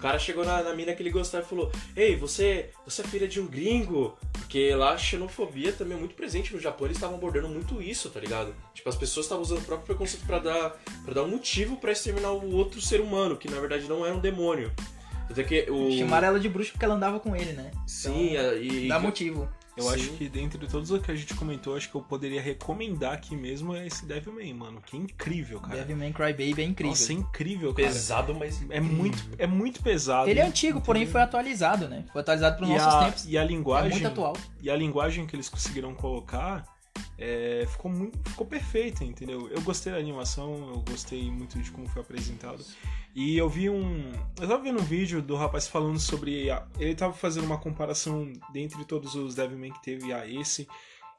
[0.00, 3.28] cara chegou na, na mina que ele gostava e falou: Ei, você, você é filha
[3.28, 4.16] de um gringo?
[4.32, 8.10] Porque lá a xenofobia também é muito presente no Japão, eles estavam abordando muito isso,
[8.10, 8.54] tá ligado?
[8.74, 10.70] Tipo, as pessoas estavam usando o próprio preconceito pra dar,
[11.04, 14.14] pra dar um motivo pra exterminar o outro ser humano, que na verdade não era
[14.14, 14.72] um demônio.
[15.30, 15.96] Até que o.
[15.96, 17.70] Chamaram ela de bruxa porque ela andava com ele, né?
[17.86, 18.88] Sim, e.
[18.88, 19.48] Dá motivo.
[19.80, 19.94] Eu Sim.
[19.94, 23.34] acho que dentre todos os que a gente comentou, acho que eu poderia recomendar aqui
[23.34, 24.80] mesmo é esse Devilman, mano.
[24.80, 25.76] Que é incrível, cara.
[25.76, 26.90] Devilman Crybaby é incrível.
[26.90, 27.88] Nossa, é incrível, cara.
[27.88, 28.62] pesado, mas.
[28.70, 30.28] É muito, é muito pesado.
[30.28, 32.04] Ele é antigo, porém foi atualizado, né?
[32.12, 33.26] Foi atualizado para os nossos a, tempos.
[33.26, 33.90] E a É linguagem.
[33.92, 34.36] muito atual.
[34.60, 36.64] E a linguagem que eles conseguiram colocar
[37.20, 38.18] é, ficou muito.
[38.30, 39.46] ficou perfeita, entendeu?
[39.48, 42.64] Eu gostei da animação, eu gostei muito de como foi apresentado.
[43.14, 44.10] E eu vi um.
[44.40, 46.48] Eu tava vendo um vídeo do rapaz falando sobre.
[46.78, 50.66] ele tava fazendo uma comparação dentre todos os Devilman que teve a esse.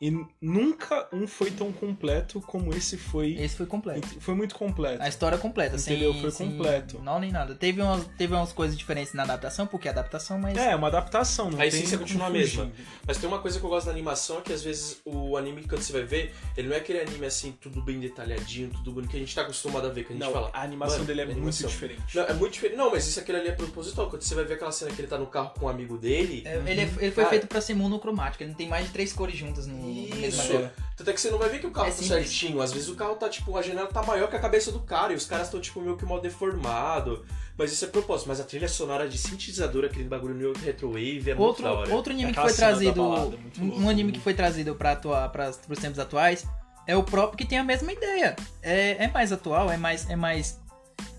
[0.02, 0.10] E
[0.42, 3.34] nunca um foi tão completo como esse foi.
[3.36, 4.08] Esse foi completo.
[4.20, 5.02] Foi muito completo.
[5.02, 6.12] A história completa, Entendeu?
[6.14, 7.00] sem, Foi sem completo.
[7.04, 7.54] Não, nem nada.
[7.54, 10.58] Teve umas, teve umas coisas diferentes na adaptação, porque é adaptação, mas.
[10.58, 12.72] É, uma adaptação, não A tem essência continua a mesma.
[13.06, 15.64] Mas tem uma coisa que eu gosto da animação é que às vezes o anime,
[15.68, 19.12] quando você vai ver, ele não é aquele anime assim, tudo bem detalhadinho, tudo bonito,
[19.12, 20.50] que a gente tá acostumado a ver, que a gente Não, fala.
[20.52, 22.02] a animação "Mano, dele é muito animação." diferente.
[22.18, 22.78] Não, é muito diferente.
[22.78, 24.10] Não, mas isso aquele ali é proposital.
[24.10, 26.42] Quando você vai ver aquela cena que ele tá no carro com um amigo dele.
[26.44, 28.92] É, ele, é- ele foi Cara, feito pra ser monocromático, ele não tem mais de
[28.92, 30.70] três cores juntas no, Isso.
[30.98, 32.30] Tanto é que você não vai ver que o carro É tá simples.
[32.30, 32.62] certinho.
[32.62, 35.14] Às vezes o carro tá, tipo, a janela tá maior que a cabeça do cara
[35.14, 37.26] e os caras estão, tipo, meio que mal deformado.
[37.58, 38.28] Mas isso é propósito.
[38.28, 41.94] Mas a trilha sonora de sintetizador, aquele bagulho York Retrowave, é Outro, muito da hora.
[41.96, 43.02] outro anime que foi trazido.
[43.04, 43.90] balada, muito um, louco.
[43.90, 46.46] anime que foi trazido pra atuar para os tempos atuais
[46.88, 48.36] é o próprio que tem a mesma ideia.
[48.62, 50.10] É, é mais atual, é mais.
[50.10, 50.60] É mais.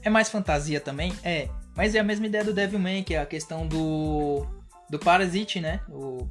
[0.03, 1.13] É mais fantasia também?
[1.25, 1.49] É.
[1.75, 4.47] Mas é a mesma ideia do Devilman, que é a questão do.
[4.91, 5.81] Do Parasite, né?
[5.89, 6.29] O,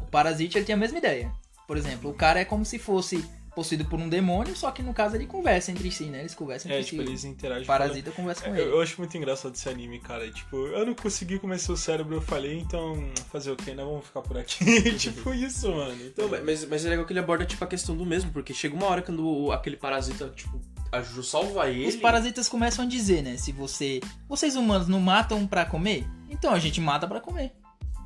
[0.00, 1.30] o Parasite ele tem a mesma ideia.
[1.66, 3.24] Por exemplo, o cara é como se fosse
[3.54, 6.18] possuído por um demônio, só que no caso ele conversa entre si, né?
[6.20, 7.08] Eles conversam É, entre tipo, si.
[7.08, 7.62] eles interagem.
[7.62, 8.68] O Parasita conversa com É, ele.
[8.70, 10.28] Eu acho muito engraçado esse anime, cara.
[10.28, 13.84] Tipo, eu não consegui comer seu cérebro, eu falei, então fazer o quê, né?
[13.84, 14.58] Vamos ficar por aqui.
[14.98, 15.96] tipo isso, mano.
[16.18, 18.74] Não, mas, mas é legal que ele aborda, tipo, a questão do mesmo, porque chega
[18.74, 21.86] uma hora quando o- aquele parasita, tipo, a Juju salva ele.
[21.86, 23.36] Os parasitas começam a dizer, né?
[23.36, 24.00] Se você.
[24.28, 26.04] Vocês humanos não matam pra comer?
[26.28, 27.52] Então a gente mata pra comer.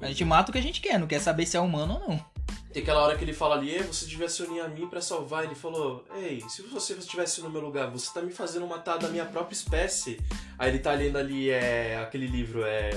[0.03, 2.09] A gente mata o que a gente quer, não quer saber se é humano ou
[2.11, 2.25] não.
[2.73, 5.01] Tem aquela hora que ele fala ali, "Ei, você devia se unir a mim pra
[5.01, 5.45] salvar.
[5.45, 9.09] Ele falou, ei, se você estivesse no meu lugar, você tá me fazendo matar da
[9.09, 10.21] minha própria espécie.
[10.59, 12.91] Aí ele tá lendo ali, é, aquele livro, é,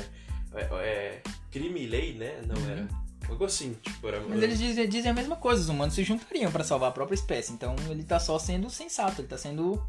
[0.54, 2.42] é, é Crime e Lei, né?
[2.46, 2.88] Não era.
[3.30, 4.20] Algo assim, tipo, era...
[4.22, 7.16] Mas eles dizem, dizem a mesma coisa, os humanos se juntariam pra salvar a própria
[7.16, 7.54] espécie.
[7.54, 9.82] Então ele tá só sendo sensato, ele tá sendo.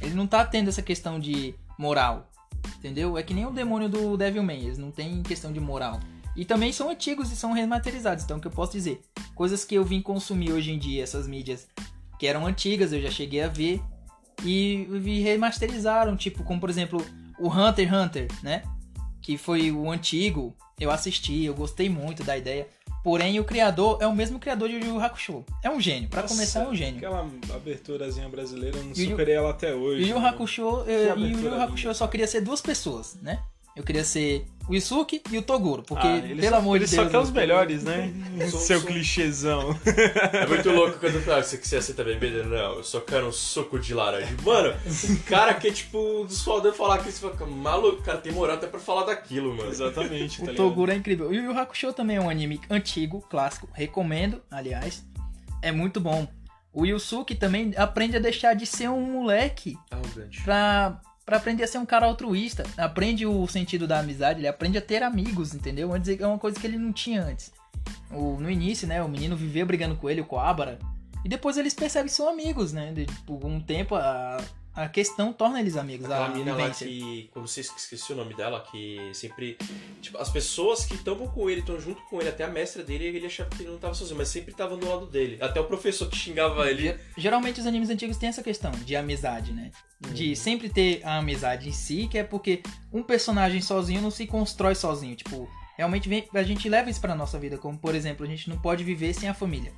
[0.00, 2.30] Ele não tá tendo essa questão de moral.
[2.78, 3.16] Entendeu?
[3.18, 6.00] É que nem o demônio do Devilman, eles não têm questão de moral.
[6.36, 8.24] E também são antigos e são rematerializados.
[8.24, 9.00] Então o que eu posso dizer?
[9.34, 11.66] Coisas que eu vim consumir hoje em dia, essas mídias
[12.18, 13.80] que eram antigas, eu já cheguei a ver.
[14.44, 17.04] E, e remasterizaram, tipo, como por exemplo,
[17.38, 18.62] o Hunter x Hunter, né?
[19.22, 20.54] Que foi o antigo.
[20.78, 22.68] Eu assisti, eu gostei muito da ideia.
[23.02, 25.44] Porém, o criador é o mesmo criador de Yu Yu Hakusho.
[25.62, 26.08] É um gênio.
[26.08, 26.96] Pra Nossa, começar, é um gênio.
[26.96, 30.02] Aquela aberturazinha brasileira, eu não Yu superei ela até hoje.
[30.02, 30.26] Yu Yu mano.
[30.26, 33.40] Hakusho, eu, Que e o Yu Yu Hakusho eu só queria ser duas pessoas, né?
[33.76, 35.82] Eu queria ser o Isuki e o Toguro.
[35.82, 37.04] Porque, Ah, ele pelo só, amor ele de Deus.
[37.04, 38.12] só quer os melhores, né?
[38.50, 39.78] Sou- Seu sou- clichêzão.
[40.32, 42.42] É muito louco quando fala, você que você aceita bebida?
[42.44, 44.28] Não, eu só quero um suco de laranja.
[44.44, 48.32] Mano, o cara que é tipo dos foda falar que você fica maluco, cara, tem
[48.32, 49.70] moral até pra falar daquilo, mano.
[49.70, 50.56] Exatamente, tá O ligado?
[50.68, 51.28] Toguro é incrível.
[51.28, 53.68] O Yu Yu Hakusho também é um anime antigo, clássico.
[53.72, 55.04] Recomendo, aliás.
[55.62, 56.26] É muito bom.
[56.72, 60.42] O Yusuke também aprende a deixar de ser um moleque Arrogante.
[60.42, 62.62] pra, pra aprender a ser um cara altruísta.
[62.76, 65.92] Aprende o sentido da amizade, ele aprende a ter amigos, entendeu?
[65.92, 67.52] Antes é uma coisa que ele não tinha antes.
[68.12, 70.78] O, no início, né, o menino vivia brigando com ele, o Coabara.
[71.24, 72.92] E depois eles percebem que são amigos, né?
[72.92, 74.38] De, por um tempo a,
[74.76, 76.04] a questão torna eles amigos.
[76.06, 76.86] Aquela a mina lá vivência.
[76.86, 77.30] que.
[77.32, 79.56] Como você esqueci o nome dela, que sempre.
[80.02, 83.04] Tipo, as pessoas que estão com ele, estão junto com ele, até a mestra dele,
[83.06, 85.38] ele achava que ele não tava sozinho, mas sempre tava do lado dele.
[85.40, 86.82] Até o professor que xingava ele.
[86.82, 89.70] Ge- Geralmente os animes antigos têm essa questão de amizade, né?
[90.12, 90.36] De Uhum.
[90.36, 92.62] sempre ter a amizade em si, que é porque
[92.92, 95.16] um personagem sozinho não se constrói sozinho.
[95.16, 98.48] Tipo, realmente vem- a gente leva isso pra nossa vida, como por exemplo, a gente
[98.50, 99.72] não pode viver sem a família.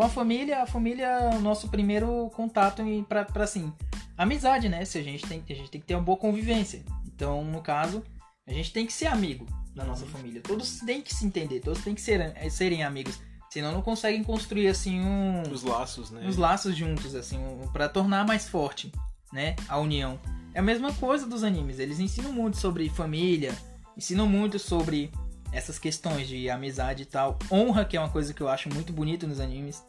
[0.00, 3.70] Com a família, a família é o nosso primeiro contato em- pra, assim,
[4.16, 4.82] amizade, né?
[4.86, 6.82] Se a gente tem, a gente tem que ter uma boa convivência.
[7.06, 8.02] Então, no caso,
[8.46, 10.40] a gente tem que ser amigo da nossa família.
[10.40, 13.20] Todos têm que se entender, todos têm que ser, serem amigos.
[13.50, 16.22] Senão não conseguem construir assim um Os laços, né?
[16.26, 18.90] uns laços juntos, assim, um- pra tornar mais forte,
[19.30, 20.18] né, a união.
[20.54, 23.54] É a mesma coisa dos animes, eles ensinam muito sobre família,
[23.94, 25.12] ensinam muito sobre
[25.52, 27.38] essas questões de amizade e tal.
[27.50, 29.84] Honra, que é uma coisa que eu acho muito bonito nos animes.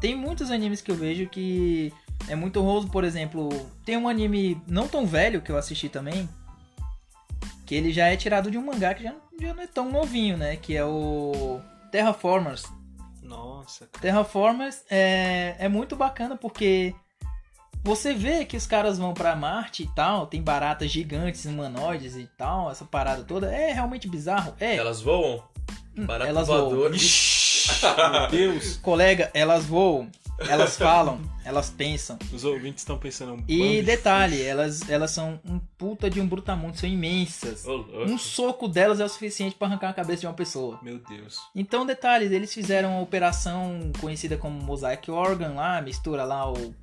[0.00, 1.92] Tem muitos animes que eu vejo que
[2.28, 3.48] é muito honroso, por exemplo,
[3.84, 6.28] tem um anime não tão velho que eu assisti também,
[7.66, 10.36] que ele já é tirado de um mangá que já, já não é tão novinho,
[10.36, 12.64] né, que é o Terraformers.
[13.22, 14.02] Nossa, cara.
[14.02, 16.94] Terraformers é, é muito bacana porque
[17.88, 22.28] você vê que os caras vão pra Marte e tal, tem baratas gigantes, humanoides e
[22.36, 23.50] tal, essa parada toda.
[23.52, 24.54] É realmente bizarro.
[24.60, 25.42] É, Elas voam?
[25.96, 26.92] hum, Barata elas voam.
[26.94, 27.70] Ixi,
[28.12, 28.76] meu Deus.
[28.76, 30.08] Colega, elas voam,
[30.48, 32.18] elas falam, elas pensam.
[32.32, 33.32] Os ouvintes estão pensando.
[33.32, 34.50] um bando E de detalhe, frouxo.
[34.50, 37.64] elas, elas são um puta de um brutamundo, são imensas.
[37.64, 37.90] Louco.
[38.04, 40.78] Um soco delas é o suficiente pra arrancar a cabeça de uma pessoa.
[40.82, 41.38] Meu Deus.
[41.54, 46.74] Então, detalhes, eles fizeram uma operação conhecida como Mosaic Organ lá, mistura lá o,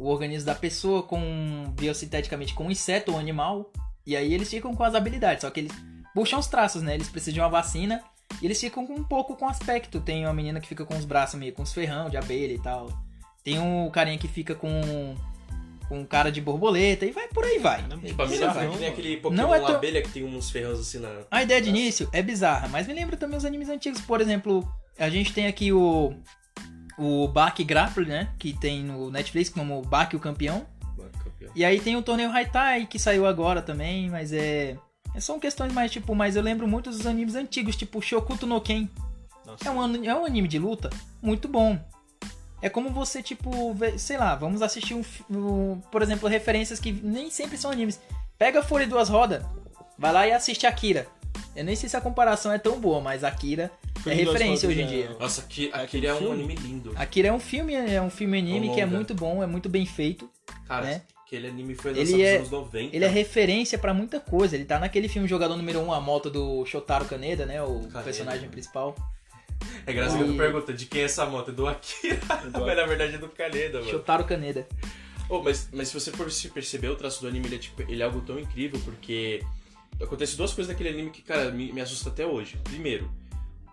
[0.00, 3.70] o organismo da pessoa com biosinteticamente com um inseto ou animal.
[4.06, 5.72] E aí eles ficam com as habilidades, só que eles
[6.14, 6.94] puxam os traços, né?
[6.94, 8.02] Eles precisam de uma vacina
[8.40, 10.00] e eles ficam com um pouco com aspecto.
[10.00, 12.58] Tem uma menina que fica com os braços meio com os ferrão de abelha e
[12.58, 12.88] tal.
[13.44, 15.14] Tem um carinha que fica com
[15.88, 17.82] com cara de borboleta e vai por aí vai.
[17.82, 20.78] Caramba, Tipo, a mina vai aquele Pokémon Não é tão- abelha que tem uns ferrões
[20.78, 21.10] assim na.
[21.30, 24.00] A ideia de início é bizarra, mas me lembra também os animes antigos.
[24.00, 24.66] Por exemplo,
[24.98, 26.14] a gente tem aqui o.
[27.02, 28.28] O Baki Grapple, né?
[28.38, 30.66] Que tem no Netflix como o Baki o Campeão.
[31.24, 31.50] Campeão.
[31.54, 34.76] E aí tem o torneio Haitai, que saiu agora também, mas é.
[35.14, 36.14] é- São questões mais tipo.
[36.14, 38.86] Mas eu lembro muito dos animes antigos, tipo Shokuto no Ken.
[39.46, 39.66] Nossa.
[39.66, 40.90] É um, é um anime de luta
[41.22, 41.78] muito bom.
[42.62, 46.92] É como você, tipo, vê- sei lá, vamos assistir um, um- Por exemplo, referências que
[46.92, 47.98] nem sempre são animes.
[48.36, 49.42] Pega a Folha de Duas Rodas,
[49.98, 51.06] vai lá e assiste Akira.
[51.56, 53.70] Eu nem sei se a comparação é tão boa, mas Akira
[54.06, 55.16] é referência hoje em é- dia.
[55.18, 56.92] Nossa, aqui, É aquele é um anime lindo.
[56.96, 59.68] Akira é um filme, é um filme anime Um que é muito bom, é muito
[59.68, 60.28] bem feito.
[60.66, 61.02] Cara, né?
[61.26, 62.96] aquele anime foi Ele lançado nos é- anos 90.
[62.96, 64.56] Ele é referência pra muita coisa.
[64.56, 67.62] Ele tá naquele filme Jogador Número 1, um, a moto do Shotaro Kaneda, né?
[67.62, 68.02] O Kaneda.
[68.02, 68.96] personagem principal.
[69.86, 71.50] É engraçado que E- tu pergunta de quem é essa moto?
[71.50, 72.16] É do Akira.
[72.52, 73.90] Do Mas na verdade é do Kaneda, mano.
[73.90, 74.66] Shotaro Kaneda.
[75.28, 77.80] Oh, mas, mas se você for se perceber, o traço do anime ele é, tipo,
[77.82, 79.40] ele é algo tão incrível porque
[80.02, 82.58] acontece duas coisas naquele anime que, cara, me, me assusta até hoje.
[82.64, 83.10] Primeiro,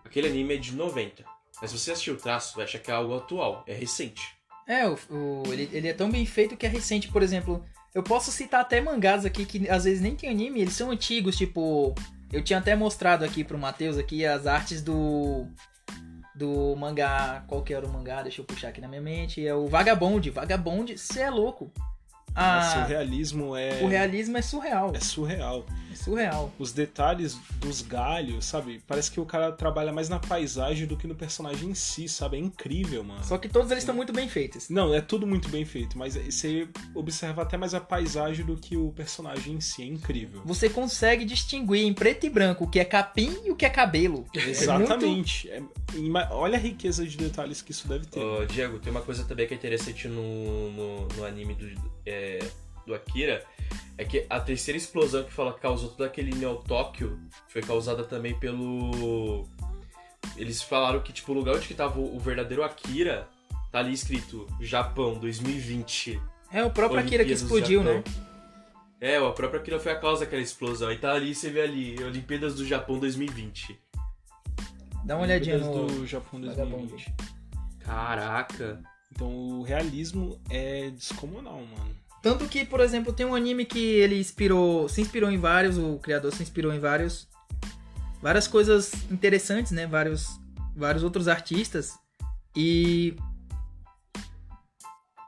[0.04, 1.24] aquele anime é de 90.
[1.62, 4.22] Mas você assistir o traço, vai achar que é algo atual, é recente.
[4.68, 7.64] É, o, o- ele, ele é tão bem feito que é recente, por exemplo.
[7.96, 11.36] Eu posso citar até mangás aqui que às vezes nem tem anime, eles são antigos,
[11.38, 11.96] tipo.
[12.32, 15.48] Eu tinha até mostrado aqui pro Matheus aqui as artes do.
[16.36, 17.44] Do mangá.
[17.48, 18.22] Qual que era o mangá?
[18.22, 19.46] Deixa eu puxar aqui na minha mente.
[19.48, 20.30] É o Vagabond.
[20.30, 21.72] Vagabond, você é louco.
[22.38, 23.82] Ah, o realismo é.
[23.84, 24.92] o realismo é surreal.
[24.96, 25.66] É surreal.
[25.92, 26.52] É surreal.
[26.60, 28.82] Os detalhes dos galhos, sabe?
[28.88, 32.38] Parece que o cara trabalha mais na paisagem do que no personagem em si, sabe?
[32.38, 33.24] É incrível, mano.
[33.24, 34.70] Só que todos eles estão muito bem feitos.
[34.70, 38.78] Não, é tudo muito bem feito, mas você observa até mais a paisagem do que
[38.78, 39.82] o personagem em si.
[39.82, 40.42] É incrível.
[40.46, 43.70] Você consegue distinguir em preto e branco o que é capim e o que é
[43.70, 44.26] cabelo.
[44.36, 45.50] É muito- Exatamente.
[45.50, 45.62] É-
[45.96, 48.20] ima- olha a riqueza de detalhes que isso deve ter.
[48.20, 51.68] Ô, Diego, tem uma coisa também que é interessante no, no, no anime do,
[52.06, 52.27] é,
[52.86, 53.44] do Akira,
[53.98, 58.04] é que a terceira explosão que fala que causou todo aquele Neo Tóquio foi causada
[58.04, 59.46] também pelo...
[60.36, 63.28] Eles falaram que, tipo, o lugar onde que tava o, o verdadeiro Akira
[63.72, 66.22] tá ali escrito Japão 2020.
[66.52, 68.04] É o próprio Akira que Olimpíadas explodiu, né?
[69.00, 70.92] É, a própria Akira foi a causa daquela explosão.
[70.92, 73.80] E tá ali, você vê ali, Olimpíadas do Japão 2020.
[75.04, 76.00] Dá uma olhadinha Olimpíadas no.
[76.00, 76.88] do Japão Vagabundo.
[76.88, 77.16] 2020.
[77.80, 78.82] Caraca.
[79.12, 81.96] Então o realismo é descomunal, mano.
[82.22, 85.98] Tanto que, por exemplo, tem um anime que ele inspirou, se inspirou em vários, o
[86.00, 87.28] criador se inspirou em vários,
[88.22, 89.86] várias coisas interessantes, né?
[89.86, 90.40] Vários,
[90.76, 91.94] vários outros artistas
[92.56, 93.16] e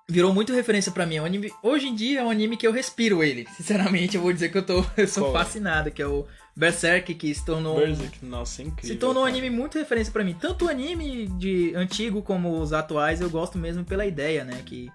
[0.10, 1.18] virou muito referência pra mim.
[1.18, 3.48] É um anime, hoje em dia é um anime que eu respiro ele.
[3.56, 5.46] Sinceramente, eu vou dizer que eu tô, eu sou Qual é?
[5.46, 6.26] fascinado, que é o
[6.56, 7.78] Berserk, que se tornou.
[7.78, 8.96] Berserk, nossa, é incrível.
[8.96, 10.36] Se tornou um anime muito referência pra mim.
[10.40, 14.62] Tanto o anime de antigo como os atuais, eu gosto mesmo pela ideia, né?
[14.66, 14.90] Que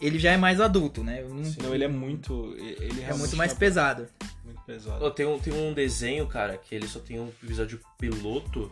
[0.00, 1.22] ele já é mais adulto, né?
[1.22, 2.54] Eu não- Não, ele é muito.
[2.58, 4.08] Ele é muito mais pesado.
[4.44, 5.04] Muito pesado.
[5.04, 8.70] Ó, tem, um, tem um desenho, cara, que ele só tem um episódio piloto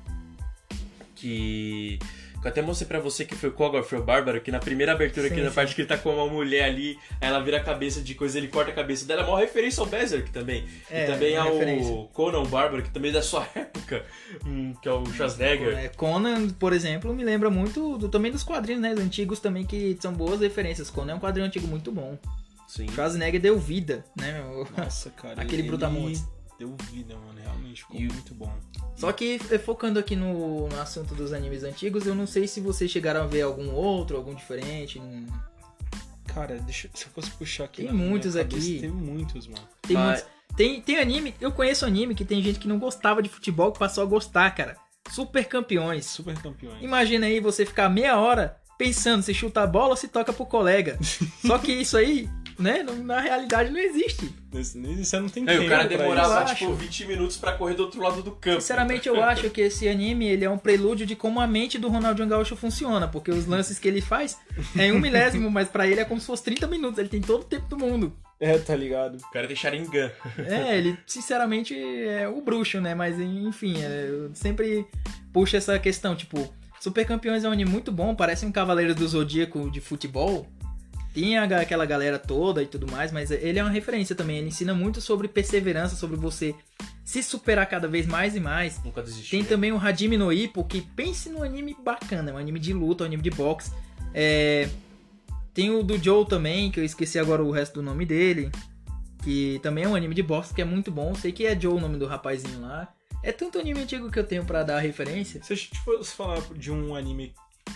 [1.15, 1.99] que.
[2.45, 5.27] Eu até mostrei pra você que foi o Cogorth, o Bárbaro, que na primeira abertura,
[5.29, 5.55] Sim, aqui na sim.
[5.55, 8.39] parte que ele tá com uma mulher ali, aí ela vira a cabeça de coisa,
[8.39, 10.65] ele corta a cabeça dela, é uma referência ao Berserk também.
[10.91, 11.95] É, e também ao referência.
[12.13, 14.05] Conan Bárbaro, que também é da sua época,
[14.47, 15.77] hum, que é o Schwarzenegger.
[15.79, 18.91] É, Conan, por exemplo, me lembra muito do- também dos quadrinhos, né?
[18.99, 20.91] Antigos também, que são boas referências.
[20.91, 22.19] Conan é um quadrinho antigo muito bom.
[22.69, 22.89] Sim.
[22.89, 24.33] Schwarzenegger deu vida, né?
[24.43, 24.67] meu?
[24.77, 25.41] Nossa, cara.
[25.43, 26.25] Aquele ele Brutamontes.
[26.59, 27.39] Deu vida, mano.
[27.41, 28.53] Realmente ficou E- muito bom.
[28.97, 32.61] Só que eh, focando aqui no, no assunto dos animes antigos, eu não sei se
[32.61, 34.99] vocês chegaram a ver algum outro, algum diferente.
[35.01, 35.27] não-
[36.27, 37.83] Cara, deixa, se eu fosse puxar aqui.
[37.83, 38.81] Tem na minha muitos cabeça, aqui.
[38.81, 39.69] Tem muitos, mano.
[39.83, 40.25] Tem Ah, muitos.
[40.57, 43.79] Tem, tem anime, eu conheço anime que tem gente que não gostava de futebol que
[43.79, 44.77] passou a gostar, cara.
[45.11, 46.07] Super campeões.
[46.07, 46.83] Super campeões.
[46.83, 50.47] Imagina aí você ficar meia hora pensando se chuta a bola ou se toca pro
[50.47, 50.99] colega.
[51.47, 54.33] Só que isso aí, né, na realidade não existe.
[54.63, 56.55] Você não tem É, tempo o cara demorava, isso.
[56.57, 58.61] tipo, 20 minutos pra correr do outro lado do campo.
[58.61, 61.89] Sinceramente, eu acho que esse anime ele é um prelúdio de como a mente do
[61.89, 64.39] Ronaldinho Gaúcho funciona, porque os lances que ele faz
[64.79, 67.21] é em um milésimo, mas pra ele é como se fosse 30 minutos, ele tem
[67.21, 68.13] todo o tempo do mundo.
[68.41, 69.17] É, tá ligado?
[69.17, 70.11] O cara tem Sharingan.
[70.39, 72.95] É, ele sinceramente é o bruxo, né?
[72.95, 74.87] Mas enfim, é, eu sempre
[75.33, 79.07] puxo essa questão, tipo, Super Campeões é um anime muito bom, parece um Cavaleiro do
[79.09, 80.47] Zodíaco de futebol.
[81.15, 84.39] Tem aquela galera toda e tudo mais, mas ele é uma referência também.
[84.39, 86.57] Ele ensina muito sobre perseverança, sobre você
[87.05, 88.83] se superar cada vez mais e mais.
[88.83, 89.31] Nunca desisti.
[89.31, 93.05] Tem também o Hajime no Ippo, que pense num anime bacana, um anime de luta,
[93.05, 93.71] um anime de boxe.
[94.13, 94.69] É,
[95.53, 98.51] Tem o do Joe também, que eu esqueci agora o resto do nome dele.
[99.23, 101.15] Que também é um anime de boxe que é muito bom.
[101.15, 102.93] Sei que é Joe o nome do rapazinho lá.
[103.23, 105.41] É tanto anime antigo que eu tenho pra dar referência.
[105.45, 107.33] Se a gente fosse falar de um anime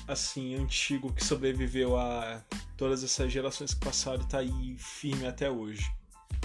[0.08, 2.42] assim, antigo, que sobreviveu a
[2.76, 5.90] todas essas gerações que passaram e tá aí firme até hoje.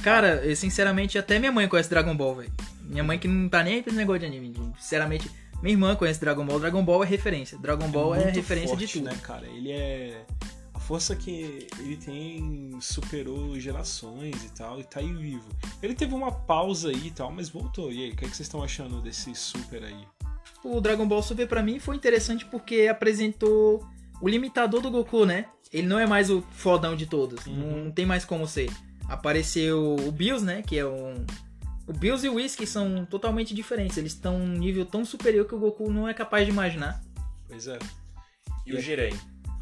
[0.01, 2.53] Cara, eu, sinceramente, até minha mãe conhece Dragon Ball, velho.
[2.81, 4.53] Minha mãe que não tá nem aí pra esse negócio de anime.
[4.77, 6.59] Sinceramente, minha irmã conhece Dragon Ball.
[6.59, 7.57] Dragon Ball é referência.
[7.57, 9.09] Dragon Ball é, muito referência de forte, tudo.
[9.09, 9.47] né, cara?
[9.47, 10.25] Ele é.
[10.73, 15.47] A força que ele tem superou gerações e tal, e tá aí vivo.
[15.81, 17.89] Ele teve uma pausa aí e tal, mas voltou.
[17.91, 20.05] E aí, o que, é que vocês estão achando desse super aí?
[20.63, 23.85] O Dragon Ball Super pra mim foi interessante porque apresentou
[24.21, 25.47] o limitador do Goku, né?
[25.71, 27.45] Ele não é mais o fodão de todos.
[27.45, 27.85] Uhum.
[27.85, 28.71] Não tem mais como ser.
[29.07, 30.61] Apareceu o Bills, né?
[30.61, 31.25] Que é um.
[31.85, 33.97] O Bills e o Whis, que são totalmente diferentes.
[33.97, 37.03] Eles estão num nível tão superior que o Goku não é capaz de imaginar.
[37.47, 37.77] Pois é.
[38.65, 39.13] E o Jiren.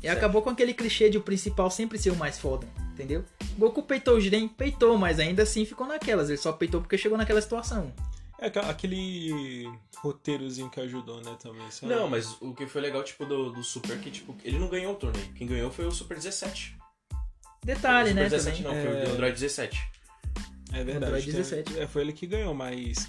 [0.04, 3.24] E acabou com aquele clichê de o principal sempre ser o mais foda, entendeu?
[3.58, 6.30] Goku peitou o Jiren, peitou, mas ainda assim ficou naquelas.
[6.30, 7.92] Ele só peitou porque chegou naquela situação.
[8.42, 11.70] É aquele roteirozinho que ajudou, né, também.
[11.70, 11.94] sabe?
[11.94, 14.94] Não, mas o que foi legal, tipo, do, do Super, que, tipo, ele não ganhou
[14.94, 15.32] o torneio.
[15.34, 16.76] Quem ganhou foi o Super 17.
[17.64, 18.30] Detalhe, o Super né?
[18.30, 18.84] 17 também.
[18.84, 19.06] não, foi É.
[19.06, 19.80] o Android 17.
[20.74, 21.06] É verdade.
[21.06, 21.80] Android tem- 17.
[21.80, 23.08] É, foi ele que ganhou, mas.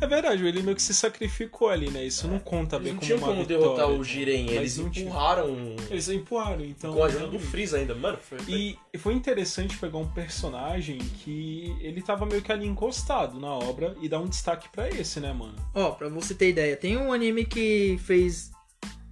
[0.00, 2.04] É verdade, ele meio que se sacrificou ali, né?
[2.04, 4.04] Isso não conta Eles bem não como tinham uma como vitória, derrotar o né?
[4.04, 5.04] Jiren, Mas eles não tinha.
[5.06, 5.56] empurraram
[5.90, 6.94] Eles empurraram, então.
[6.94, 8.18] com a ajuda do Freeza ainda, mano.
[8.18, 13.38] Foi, foi- E foi interessante pegar um personagem que ele tava meio que ali encostado
[13.38, 15.54] na obra e dar um destaque pra esse, né, mano?
[15.74, 18.50] Ó, pra você ter ideia, tem um anime que fez.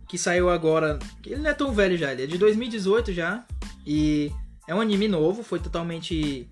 [0.08, 0.98] que saiu agora.
[1.26, 3.44] Ele não é tão velho já, ele é de 2018 já.
[3.86, 4.32] E
[4.66, 6.48] é um anime novo, foi totalmente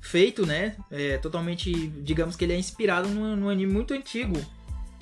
[0.00, 0.76] feito, né?
[0.90, 1.72] É, totalmente.
[2.02, 4.34] digamos que ele é inspirado num, num anime muito antigo,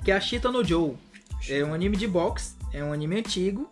[0.03, 0.95] que é Ashita no Joe.
[1.49, 3.69] É um anime de boxe, é um anime antigo,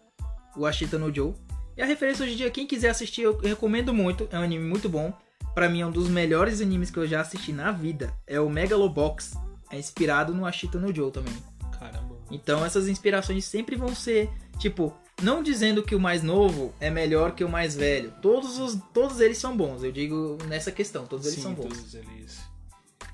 [0.55, 1.33] o Ashita no Joe.
[1.77, 4.63] E a referência hoje em dia, quem quiser assistir, eu recomendo muito, é um anime
[4.63, 5.13] muito bom.
[5.53, 8.13] Pra mim é um dos melhores animes que eu já assisti na vida.
[8.27, 9.35] É o Megalobox.
[9.71, 11.33] É inspirado no Ashita no Joe também.
[11.79, 12.17] Caramba.
[12.29, 17.31] Então essas inspirações sempre vão ser, tipo, não dizendo que o mais novo é melhor
[17.33, 18.13] que o mais velho.
[18.21, 21.69] Todos os todos eles são bons, eu digo nessa questão, todos eles Sim, são bons.
[21.69, 22.39] todos eles.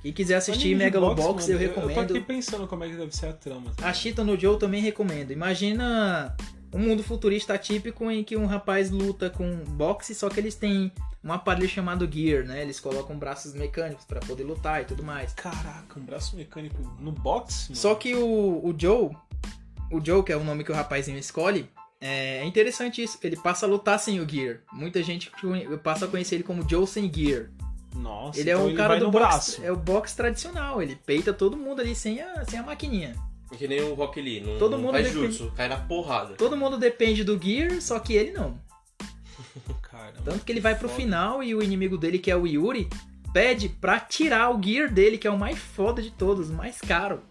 [0.01, 2.15] Quem quiser assistir Anime Megalobox, boxe, eu mano, Eu tô recomendo.
[2.17, 3.71] aqui pensando como é que deve ser a trama.
[3.77, 3.87] tá?
[3.87, 5.31] Ashita no Joe também recomendo.
[5.31, 6.35] Imagina
[6.73, 10.91] um mundo futurista típico em que um rapaz luta com boxe, só que eles têm
[11.23, 12.63] um aparelho chamado Gear, né?
[12.63, 15.33] Eles colocam braços mecânicos pra poder lutar e tudo mais.
[15.33, 17.65] Caraca, um braço mecânico no box?
[17.69, 17.75] Mano?
[17.75, 18.25] Só que o,
[18.65, 19.11] o Joe,
[19.91, 21.69] o Joe, que é o nome que o rapazinho escolhe,
[22.01, 23.17] é é interessante isso.
[23.23, 24.59] Ele passa a lutar sem o Gear.
[24.73, 25.31] Muita gente
[25.83, 27.49] passa a conhecer ele como Joe sem Gear.
[27.95, 29.25] Nossa, Ele é então o cara vai do no boxe.
[29.27, 29.63] braço.
[29.63, 30.81] É o boxe tradicional.
[30.81, 33.15] Ele peita todo mundo ali sem a, sem a maquininha.
[33.57, 36.35] Que nem o Rock Lee, não, Todo não mundo faz depende- jutsu, cai na porrada.
[36.35, 38.57] Todo mundo depende do Gear, só que ele não.
[39.83, 41.01] Caramba, Tanto que ele vai pro foda.
[41.01, 42.87] final e o inimigo dele, que é o Yuri,
[43.33, 46.79] pede pra tirar o gear dele, que é o mais foda de todos, o mais
[46.79, 47.21] caro.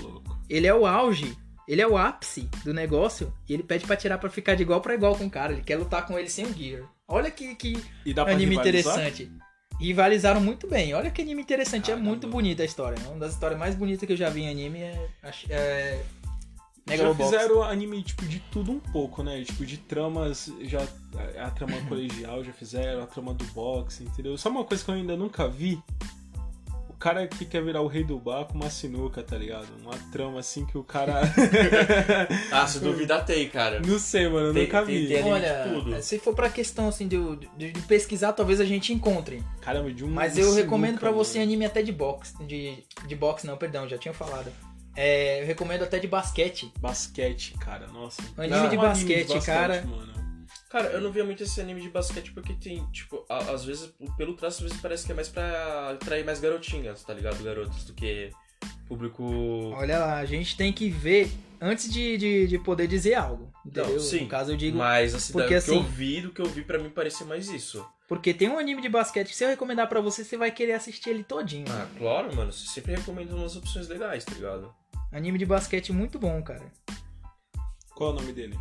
[0.00, 0.36] Ô, louco.
[0.48, 1.36] Ele é o auge,
[1.70, 4.80] ele é o ápice do negócio, e ele pede pra tirar pra ficar de igual
[4.80, 5.52] pra igual com o cara.
[5.52, 6.82] Ele quer lutar com ele sem o gear.
[7.06, 7.80] Olha que, que
[8.26, 9.30] anime interessante.
[9.78, 10.92] Rivalizaram muito bem.
[10.94, 11.84] Olha que anime interessante.
[11.84, 12.08] É Caramba.
[12.08, 12.98] muito bonita a história.
[13.06, 15.08] Uma das histórias mais bonitas que eu já vi em anime é.
[15.48, 16.02] é
[16.88, 19.40] Já fizeram anime, tipo, de tudo um pouco, né?
[19.44, 20.80] Tipo, de tramas, já...
[21.36, 24.36] A a trama colegial já fizeram, a trama do boxe, entendeu?
[24.36, 25.80] Só uma coisa que eu ainda nunca vi.
[27.00, 29.66] O cara que quer virar o rei do bar com uma sinuca, tá ligado?
[29.80, 31.22] Uma trama assim que o cara...
[32.52, 33.80] Ah, se duvidar tem, cara.
[33.80, 35.08] Não sei, mano, eu Tem- nunca tem- vi.
[35.08, 36.02] tem anime Olha, de tudo.
[36.02, 37.16] se for pra questão assim de,
[37.56, 39.42] de- de pesquisar, talvez a gente encontre.
[39.62, 42.34] Caramba, de um Mas eu sinuca, recomendo pra você anime até de boxe.
[42.44, 44.52] De, de boxe não, perdão, já tinha falado.
[44.94, 46.70] É, eu recomendo até de basquete.
[46.80, 48.20] Basquete, cara, nossa.
[48.36, 49.82] Anime Ah, de Um basquete, cara.
[49.86, 50.12] mano.
[50.70, 53.92] Cara, eu não via muito esse anime de basquete porque tem, tipo, a- às vezes,
[54.16, 57.42] pelo traço, às vezes parece que é mais pra atrair mais garotinhas, tá ligado?
[57.42, 58.30] Garotas, do que
[58.86, 59.24] público.
[59.74, 63.50] Olha lá, a gente tem que ver antes de, de, de poder dizer algo.
[63.66, 63.98] Entendeu?
[64.00, 64.78] sim, no caso eu digo.
[64.78, 67.26] Mas, assim, porque, do que eu assim- vi, do que eu vi, pra mim parecia
[67.26, 67.84] mais isso.
[68.08, 70.72] Porque tem um anime de basquete que se eu recomendar pra você, você vai querer
[70.72, 71.66] assistir ele todinho.
[71.68, 74.72] Ah, claro, mano, você sempre recomendo umas opções legais, tá ligado?
[75.12, 76.72] Anime de basquete muito bom, cara.
[77.94, 78.56] Qual é o nome dele?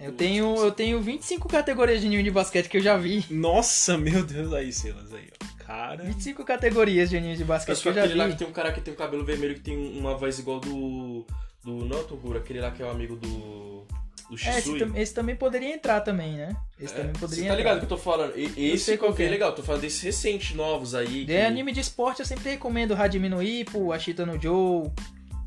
[0.00, 3.24] Eu do- tenho, eu tenho 25 categorias de anime de basquete que eu já vi.
[3.30, 5.64] Nossa, meu Deus, aí, Silas, aí, ó.
[5.64, 6.02] Cara...
[6.04, 8.38] 25 categorias de anime de basquete que eu já aquele lá que vi.
[8.38, 11.24] tem um cara que tem um cabelo vermelho que tem uma voz igual do.
[11.64, 11.84] Do.
[11.84, 13.86] Não, Toguro, aquele lá que é o amigo do.
[14.30, 14.78] Do É, esse, Shisui.
[14.78, 16.56] tam- esse também poderia entrar também, né?
[16.80, 17.86] Esse É, também Você poderia tá ligado entrar.
[17.86, 18.32] que eu tô falando?
[18.38, 19.28] E- Eu Esse qual que é é.
[19.30, 21.24] legal, tô falando desses recentes, novos aí.
[21.24, 24.88] De que- anime de esporte eu sempre recomendo Hajime no Ippo, Ashita no Joe.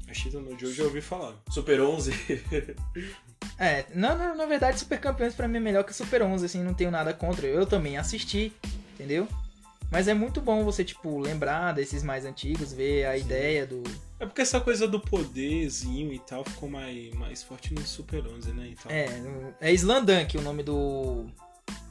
[0.10, 1.34] A Cheetah no Joe já ouvi falar.
[1.50, 2.12] Super 11.
[3.60, 6.64] É, não, não, na verdade Super Campeões pra mim é melhor que Super 11, assim,
[6.64, 7.46] não tenho nada contra.
[7.48, 8.52] Eu também assisti,
[8.94, 9.28] entendeu?
[9.92, 13.84] Mas é muito bom você, tipo, lembrar desses mais antigos, ver a ideia do...
[14.20, 18.52] É porque essa coisa do poderzinho e tal ficou mais, mais forte no Super 11,
[18.54, 18.70] né?
[18.72, 21.26] Então, É, no- é Slandunk o nome do...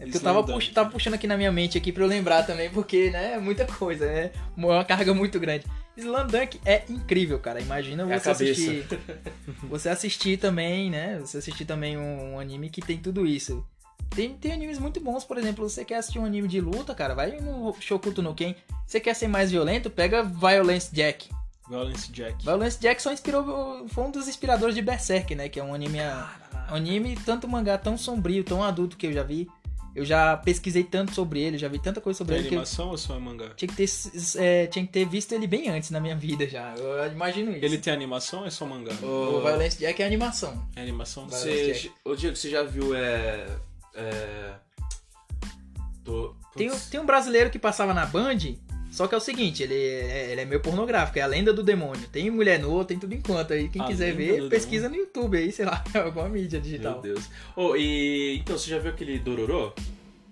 [0.00, 0.52] É porque eu tava, Slandunk.
[0.52, 3.38] pux- tava puxando aqui na minha mente aqui pra eu lembrar também, porque, né, é
[3.38, 5.64] muita coisa, é uma carga muito grande.
[5.96, 7.60] Slandunk é incrível, cara.
[7.60, 8.86] Imagina É você assistir.
[9.68, 11.18] você assistir também, né?
[11.20, 13.64] Você assistir também um, um anime que tem tudo isso.
[14.14, 17.14] Tem, tem animes muito bons, por exemplo, você quer assistir um anime de luta, cara,
[17.14, 18.54] vai no Shokuto no Ken.
[18.86, 21.30] Você quer ser mais violento, pega Violence Jack.
[21.66, 22.44] Violence Jack.
[22.44, 25.48] Violence Jack só inspirou, foi um dos inspiradores de Berserk, né?
[25.48, 25.98] Que é um anime,
[26.70, 29.48] um anime tanto mangá tão sombrio, tão adulto que eu já vi.
[29.94, 32.58] Eu já pesquisei tanto sobre ele, já vi tanta coisa sobre Tem ele que eu
[32.58, 33.50] animação ou só é mangá?
[33.56, 33.88] tinha que, ter,
[34.36, 36.74] é, tinha que ter visto ele bem antes na minha vida já.
[36.76, 37.64] Eu imagino isso.
[37.64, 38.92] Ele tem animação ou é só mangá?
[39.02, 40.66] O Violence Jack é animação.
[40.74, 41.28] É animação?
[41.28, 43.46] Você, ô Diego, você já viu é.
[43.94, 44.54] É.
[46.04, 48.38] Tô, Tem, tem um brasileiro que passava na Band,
[48.92, 51.62] só que é o seguinte, ele é, ele é meio pornográfico, é a lenda do
[51.62, 52.06] demônio.
[52.12, 53.68] Tem mulher nua, tem tudo enquanto aí.
[53.68, 57.00] Quem A quiser ver, pesquisa no YouTube aí, sei lá, alguma mídia Meu digital.
[57.00, 57.28] Deus.
[57.56, 58.36] Ô, e.
[58.38, 59.72] Então, você já viu aquele Dororo?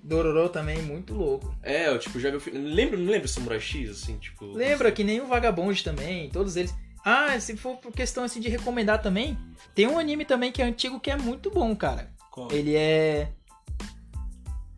[0.02, 1.54] Dororo também, muito louco.
[1.62, 4.46] É, eu tipo, já fi- Lembra, não lembra Samurai X, assim, tipo.
[4.52, 6.74] Lembra que nem o Vagabond também, todos eles.
[7.04, 9.38] Ah, se for por questão assim de recomendar também,
[9.74, 12.10] tem um anime também que é antigo que é muito bom, cara.
[12.30, 12.52] Qual?
[12.52, 13.30] Ele é.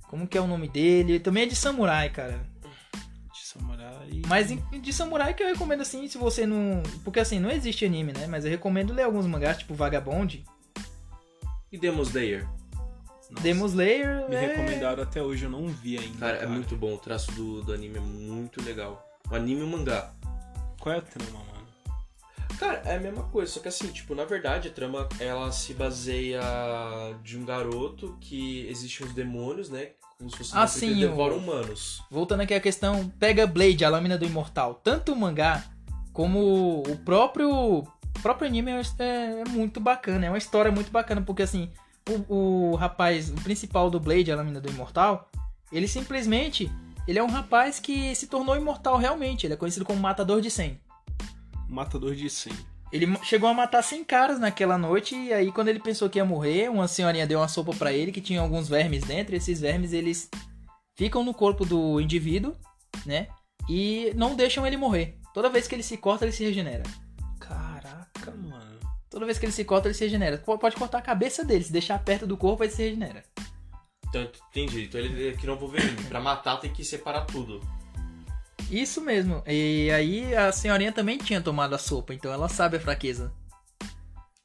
[0.09, 1.19] Como que é o nome dele?
[1.19, 2.41] Também é de samurai, cara.
[4.29, 6.83] Mas de samurai que eu recomendo assim, se você não.
[7.05, 8.27] Porque assim, não existe anime, né?
[8.27, 10.45] Mas eu recomendo ler alguns mangás, tipo Vagabond.
[11.71, 12.47] E Demon Slayer?
[13.31, 14.29] Nossa, Demon Slayer.
[14.29, 16.19] Me é- recomendaram até hoje, eu não vi ainda.
[16.19, 16.95] Cara, é muito bom.
[16.95, 19.07] O traço do, do anime é muito legal.
[19.31, 20.13] O anime e o mangá.
[20.79, 21.53] Qual é a trama, mano?
[22.59, 25.75] Cara, é a mesma coisa, só que assim, tipo, na verdade a trama ela se
[25.75, 26.41] baseia
[27.23, 29.93] de um garoto que existem os demônios, né?
[30.23, 32.01] Como se fosse que sim, devoram o- humanos.
[32.09, 34.81] Voltando aqui à questão, pega Blade, a lâmina do imortal.
[34.85, 35.65] Tanto o mangá
[36.13, 37.51] como o próprio
[38.15, 41.71] o próprio anime é, é muito bacana, é uma história muito bacana, porque assim,
[42.29, 45.29] o, o rapaz, o principal do Blade, a lâmina do imortal,
[45.73, 46.71] ele simplesmente,
[47.09, 50.51] ele é um rapaz que se tornou imortal realmente, ele é conhecido como matador de
[50.51, 50.79] 100.
[51.69, 52.53] Matador de 100.
[52.93, 56.25] Ele chegou a matar 100 caras naquela noite e aí quando ele pensou que ia
[56.25, 59.61] morrer, uma senhorinha deu uma sopa pra ele que tinha alguns vermes dentro, e esses
[59.61, 60.29] vermes eles
[60.95, 62.55] ficam no corpo do indivíduo,
[63.07, 63.29] né?
[63.69, 65.19] E não deixam ele morrer.
[65.33, 66.83] Toda vez que ele se corta, ele se regenera.
[67.41, 68.79] Caraca, mano.
[69.09, 70.37] Toda vez que ele se corta, ele se regenera.
[70.39, 73.23] Pode cortar a cabeça dele, se deixar perto do corpo, ele se regenera.
[74.07, 74.85] Então, entendi.
[74.85, 75.97] Então ele é que não Wolverine.
[76.05, 77.61] Pra matar tem que separar tudo.
[78.71, 79.43] Isso mesmo.
[79.47, 83.33] E aí a senhorinha também tinha tomado a sopa, então ela sabe a fraqueza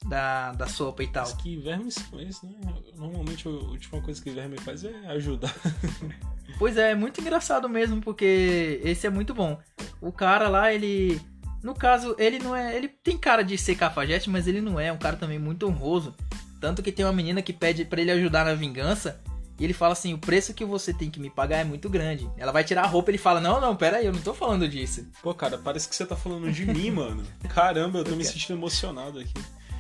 [0.07, 1.23] da, da sopa e tal.
[1.23, 2.55] Mas que vermes são esses, né?
[2.95, 5.53] Normalmente a última coisa que verme faz é ajudar.
[6.57, 9.59] Pois é, é muito engraçado mesmo, porque esse é muito bom.
[10.01, 11.21] O cara lá, ele.
[11.61, 12.75] No caso, ele não é.
[12.75, 14.87] Ele tem cara de ser cafajeste, mas ele não é.
[14.87, 16.15] É um cara também muito honroso.
[16.59, 19.21] Tanto que tem uma menina que pede pra ele ajudar na vingança.
[19.59, 22.29] E ele fala assim: o preço que você tem que me pagar é muito grande.
[22.37, 24.33] Ela vai tirar a roupa e ele fala: Não, não, pera aí, eu não tô
[24.33, 25.05] falando disso.
[25.21, 27.23] Pô, cara, parece que você tá falando de mim, mano.
[27.49, 29.33] Caramba, eu tô me sentindo emocionado aqui.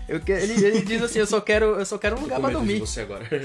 [0.09, 2.39] Eu que- ele, ele diz assim: Eu só quero, eu só quero um Tô lugar
[2.39, 2.79] pra dormir.
[2.79, 3.25] você agora.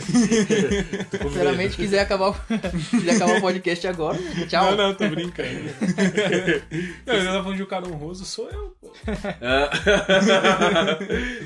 [1.22, 2.34] Sinceramente, quiser acabar, o-
[2.90, 4.70] quiser acabar o podcast agora, tchau.
[4.70, 5.48] Não, não, tô brincando.
[7.06, 8.92] não, ele tá falando de um cara honroso, sou eu, pô.
[9.40, 9.70] Ah.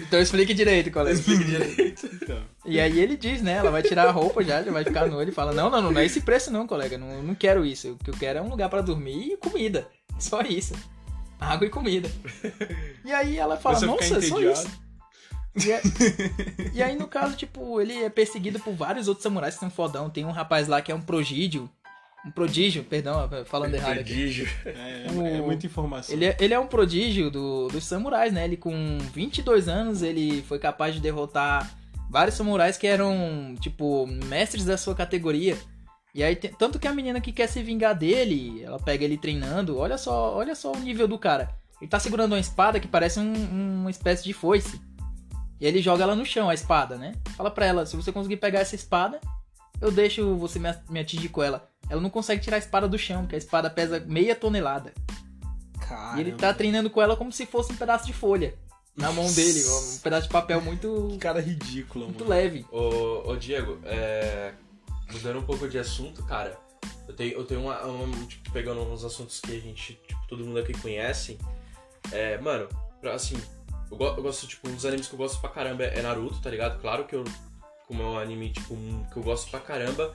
[0.07, 1.15] Então explique direito, colega.
[1.19, 2.09] Explique direito.
[2.23, 3.55] Então, E aí ele diz, né?
[3.55, 5.21] Ela vai tirar a roupa já, já vai ficar nu.
[5.21, 6.99] Ele fala: Não, não, não, não é esse preço, não, colega.
[6.99, 7.93] Não, não quero isso.
[7.93, 9.87] O que eu quero é um lugar pra dormir e comida.
[10.19, 10.75] Só isso.
[11.39, 12.11] Água e comida.
[13.05, 14.67] E aí ela fala: Nossa, é só isso.
[15.65, 15.83] E, é-
[16.75, 20.11] e aí, no caso, tipo, ele é perseguido por vários outros samurais que são fodão.
[20.11, 21.69] Tem um rapaz lá que é um prodígio.
[22.27, 24.03] Um prodígio, perdão, falando errado aqui.
[24.15, 24.49] Prodígio.
[24.67, 26.15] É, O- é muita informação.
[26.15, 28.45] Ele é, ele é um prodígio do, dos samurais, né?
[28.45, 31.73] Ele com 22 anos, ele foi capaz de derrotar
[32.11, 35.57] vários samurais que eram, tipo, mestres da sua categoria.
[36.15, 39.17] E aí, tem- tanto que a menina que quer se vingar dele, ela pega ele
[39.19, 41.49] treinando, olha só, olha só o nível do cara.
[41.81, 44.81] Ele tá segurando uma espada que parece um- uma espécie de foice.
[45.61, 47.15] E aí ele joga ela no chão, a espada, né?
[47.37, 49.21] Fala pra ela, se você conseguir pegar essa espada,
[49.81, 51.69] eu deixo você me, me atingir com ela.
[51.89, 54.93] Ela não consegue tirar a espada do chão, porque a espada pesa meia tonelada.
[55.81, 56.19] Caramba.
[56.19, 58.55] E ele tá treinando com ela como se fosse um pedaço de folha
[58.97, 62.31] na mão dele, um pedaço de papel muito, Que cara ridículo, muito mano.
[62.31, 62.67] leve.
[62.73, 64.53] Ô, ô Diego, é,
[65.13, 66.59] mudando um pouco de assunto, cara,
[67.07, 70.45] eu tenho, eu tenho uma, uma- tipo, pegando uns assuntos que a gente, tipo, todo
[70.45, 71.39] mundo aqui conhece.
[72.11, 72.69] É, mano,
[73.01, 73.37] pra- assim,
[73.91, 76.41] eu, go- eu gosto, tipo, um dos animes que eu gosto pra caramba é Naruto,
[76.41, 76.81] tá ligado?
[76.81, 77.25] Claro que eu,
[77.87, 80.15] como é um anime, tipo, um- que eu gosto pra caramba,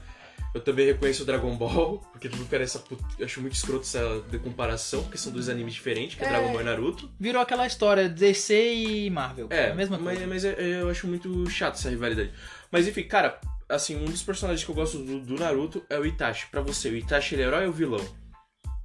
[0.54, 3.84] eu também reconheço o Dragon Ball, porque tudo cara essa put- eu acho muito escroto
[3.84, 6.30] essa de comparação, porque são dois animes diferentes, que é, É.
[6.32, 7.10] Dragon Ball e Naruto.
[7.20, 9.48] Virou aquela história DC e Marvel.
[9.50, 10.28] É, a mesma mas, coisa.
[10.28, 12.32] mas é- é- eu acho muito chato essa rivalidade.
[12.70, 16.06] Mas enfim, cara, assim, um dos personagens que eu gosto do, do Naruto é o
[16.06, 16.48] Itachi.
[16.52, 18.06] Pra você, o Itachi ele é herói ou vilão?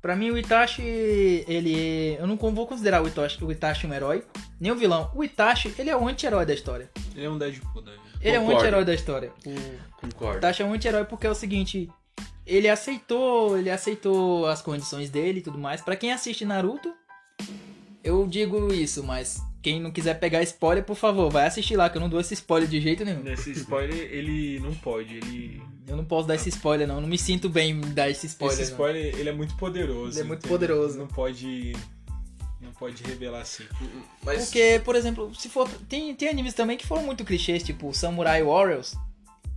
[0.01, 0.83] Pra mim, o Itachi,
[1.49, 2.17] ele.
[2.19, 4.25] Eu não vou considerar o Itachi, o Itachi um herói,
[4.61, 5.11] nem um vilão.
[5.15, 6.91] O Itachi, ele é o anti-herói da história.
[7.15, 8.03] Ele é um Deadpool da vida.
[8.21, 8.61] Ele é um Concordo.
[8.61, 9.33] anti-herói da história.
[9.45, 10.39] O Concordo.
[10.39, 11.91] Itachi é um anti-herói porque é o seguinte.
[12.47, 15.81] Ele aceitou, ele aceitou as condições dele e tudo mais.
[15.81, 16.95] Pra quem assiste Naruto,
[18.05, 21.97] eu digo isso, mas quem não quiser pegar spoiler, por favor, vai assistir lá, que
[21.97, 23.21] eu não dou esse spoiler de jeito nenhum.
[23.25, 25.17] Nesse spoiler, ele não pode.
[25.17, 25.61] Ele.
[25.89, 26.95] Eu não posso dar esse spoiler, não.
[26.95, 28.57] Eu não me sinto bem em dar esse spoiler.
[28.57, 28.77] Esse não.
[28.77, 30.21] spoiler, ele é muito poderoso.
[30.21, 30.53] Ele é muito entende?
[30.53, 30.97] poderoso.
[30.97, 31.73] Não pode.
[32.61, 33.65] Não pode revelar assim.
[34.23, 35.69] Mas Porque, por exemplo, se for.
[35.89, 38.95] Tem, tem animes também que foram muito clichês, tipo Samurai Warriors.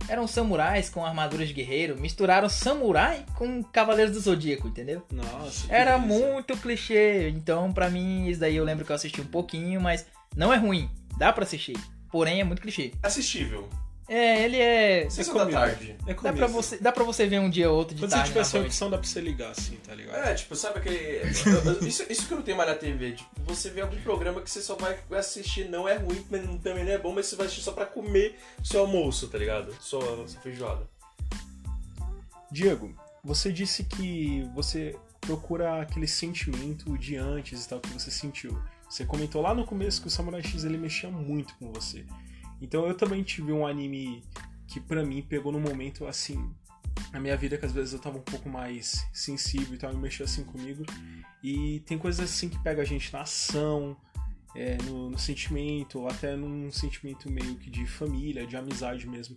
[0.08, 5.06] Eram samurais com armaduras de guerreiro, misturaram samurai com Cavaleiros do Zodíaco, entendeu?
[5.12, 5.72] Nossa.
[5.72, 7.28] Era muito clichê.
[7.28, 10.56] Então, pra mim, isso daí eu lembro que eu assisti um pouquinho, mas não é
[10.56, 10.90] ruim.
[11.16, 11.76] Dá pra assistir.
[12.10, 12.92] Porém, é muito clichê.
[13.02, 13.68] assistível.
[14.12, 15.08] É, ele é.
[15.08, 15.60] Sessão da comida.
[15.60, 15.96] tarde.
[16.04, 18.16] É Dá pra, você, dá pra você ver um dia ou outro de Quando você
[18.16, 18.70] tarde tiver na essa noite.
[18.70, 20.16] opção, dá pra você ligar assim, tá ligado?
[20.16, 21.30] É, tipo, sabe aquele.
[21.86, 23.12] isso, isso que eu não tenho mais na TV.
[23.12, 26.84] Tipo, você vê algum programa que você só vai assistir, não é ruim, mas também
[26.84, 29.72] não é bom, mas você vai assistir só pra comer seu almoço, tá ligado?
[29.80, 30.88] Sua, sua feijoada.
[32.50, 32.92] Diego,
[33.22, 38.60] você disse que você procura aquele sentimento de antes e tal que você sentiu.
[38.88, 42.04] Você comentou lá no começo que o Samurai X ele mexia muito com você.
[42.60, 44.22] Então eu também tive um anime
[44.66, 46.54] que pra mim pegou num momento assim
[47.12, 49.96] na minha vida que às vezes eu tava um pouco mais sensível e tal, e
[49.96, 50.84] mexia assim comigo.
[51.42, 53.96] E tem coisas assim que pega a gente na ação,
[54.54, 59.34] é, no, no sentimento, ou até num sentimento meio que de família, de amizade mesmo.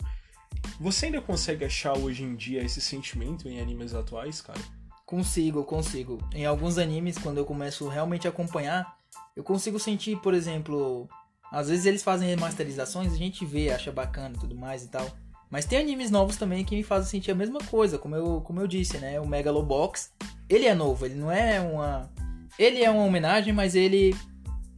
[0.80, 4.60] Você ainda consegue achar hoje em dia esse sentimento em animes atuais, cara?
[5.06, 6.18] Consigo, consigo.
[6.34, 8.98] Em alguns animes, quando eu começo realmente a acompanhar,
[9.36, 11.08] eu consigo sentir, por exemplo,
[11.54, 15.08] às vezes eles fazem remasterizações, a gente vê, acha bacana e tudo mais e tal.
[15.52, 18.60] Mas tem animes novos também que me fazem sentir a mesma coisa, como eu, como
[18.60, 19.20] eu disse, né?
[19.20, 20.12] O Megalobox,
[20.50, 22.10] ele é novo, ele não é uma.
[22.58, 24.16] Ele é uma homenagem, mas ele.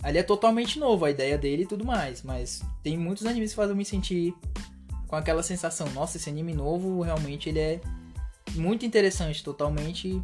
[0.03, 2.21] Ele é totalmente novo, a ideia dele e tudo mais.
[2.21, 4.35] Mas tem muitos animes que fazem me sentir
[5.07, 7.79] com aquela sensação, nossa, esse anime novo realmente ele é
[8.53, 10.21] muito interessante, totalmente.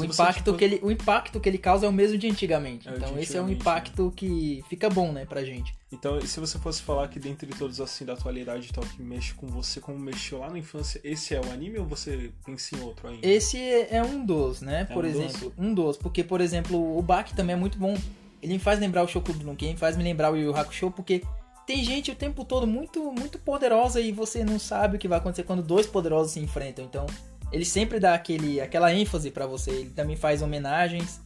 [0.00, 2.28] O Se impacto, tipo- que ele, o impacto que ele causa é o mesmo de
[2.28, 2.88] antigamente.
[2.88, 5.74] É o de então esse é um antigamente, impacto que fica bom, né, pra gente.
[5.92, 9.32] Então, se você fosse falar que dentre todos assim da atualidade e tal que mexe
[9.34, 12.80] com você como mexeu lá na infância, esse é o anime ou você pensa em
[12.80, 13.26] outro ainda?
[13.26, 15.20] Esse é um dos, né, por um dos?
[15.20, 15.52] exemplo.
[15.56, 17.96] Um dos, porque, por exemplo, o Baki também é muito bom.
[18.42, 20.90] Ele me faz lembrar o Shokudo no Ken, faz me lembrar o Yu Yu Hakusho,
[20.90, 21.22] porque
[21.66, 25.18] tem gente o tempo todo muito muito poderosa e você não sabe o que vai
[25.18, 26.84] acontecer quando dois poderosos se enfrentam.
[26.84, 27.06] Então,
[27.52, 29.70] ele sempre dá aquele, aquela ênfase pra você.
[29.70, 31.20] Ele também faz homenagens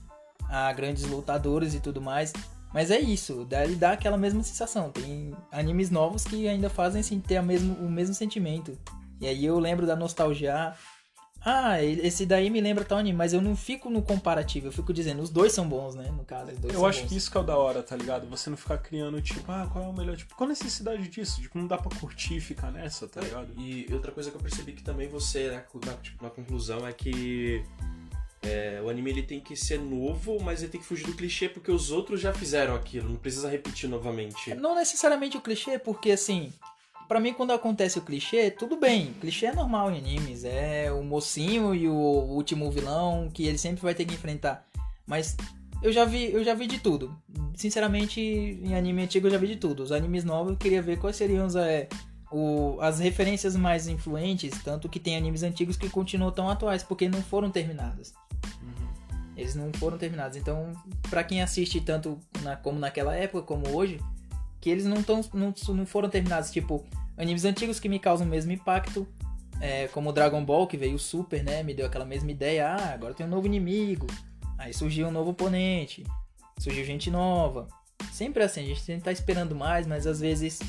[0.48, 2.32] a grandes lutadores e tudo mais.
[2.72, 4.90] Mas é isso, ele dá aquela mesma sensação.
[4.90, 8.78] Tem animes novos que ainda fazem assim, ter a mesmo, o mesmo sentimento.
[9.20, 10.72] E aí eu lembro da nostalgia.
[11.42, 14.92] Ah, esse daí me lembra tal anime, mas eu não fico no comparativo, eu fico
[14.92, 16.10] dizendo, os dois são bons, né?
[16.10, 17.08] No caso, os dois Eu são acho bons.
[17.08, 18.26] que isso que é o da hora, tá ligado?
[18.28, 20.16] Você não ficar criando, tipo, ah, qual é o melhor?
[20.16, 21.40] Tipo, qual a necessidade disso?
[21.40, 23.52] Tipo, não dá pra curtir e ficar nessa, tá ligado?
[23.58, 26.92] E outra coisa que eu percebi que também você, né, na, tipo, na conclusão, é
[26.92, 27.64] que
[28.42, 31.48] é, o anime ele tem que ser novo, mas ele tem que fugir do clichê
[31.48, 34.54] porque os outros já fizeram aquilo, não precisa repetir novamente.
[34.54, 36.52] Não necessariamente o clichê, porque assim,
[37.10, 39.12] pra mim quando acontece o clichê, tudo bem.
[39.20, 43.82] Clichê é normal em animes, é o mocinho e o último vilão que ele sempre
[43.82, 44.64] vai ter que enfrentar.
[45.04, 45.36] Mas
[45.82, 47.12] eu já vi, eu já vi de tudo.
[47.56, 49.82] Sinceramente, em anime antigo eu já vi de tudo.
[49.82, 51.88] Os animes novos eu queria ver quais seriam os, é,
[52.30, 57.08] o- as referências mais influentes, tanto que tem animes antigos que continuam tão atuais, porque
[57.08, 58.12] não foram terminados.
[59.36, 60.36] Eles não foram terminados.
[60.36, 60.72] Então,
[61.10, 63.98] pra quem assiste tanto na- como naquela época, como hoje,
[64.60, 66.50] que eles não, tão, não, não foram terminados.
[66.50, 66.84] Tipo,
[67.16, 69.06] animes antigos que me causam o mesmo impacto,
[69.60, 71.62] é, como Dragon Ball, que veio o Super, né?
[71.62, 72.68] Me deu aquela mesma ideia.
[72.68, 74.06] Ah, agora tem um novo inimigo.
[74.56, 76.04] Aí surgiu um novo oponente.
[76.58, 77.68] Surgiu gente nova.
[78.10, 80.60] Sempre assim, a gente sempre tá esperando mais, mas às vezes,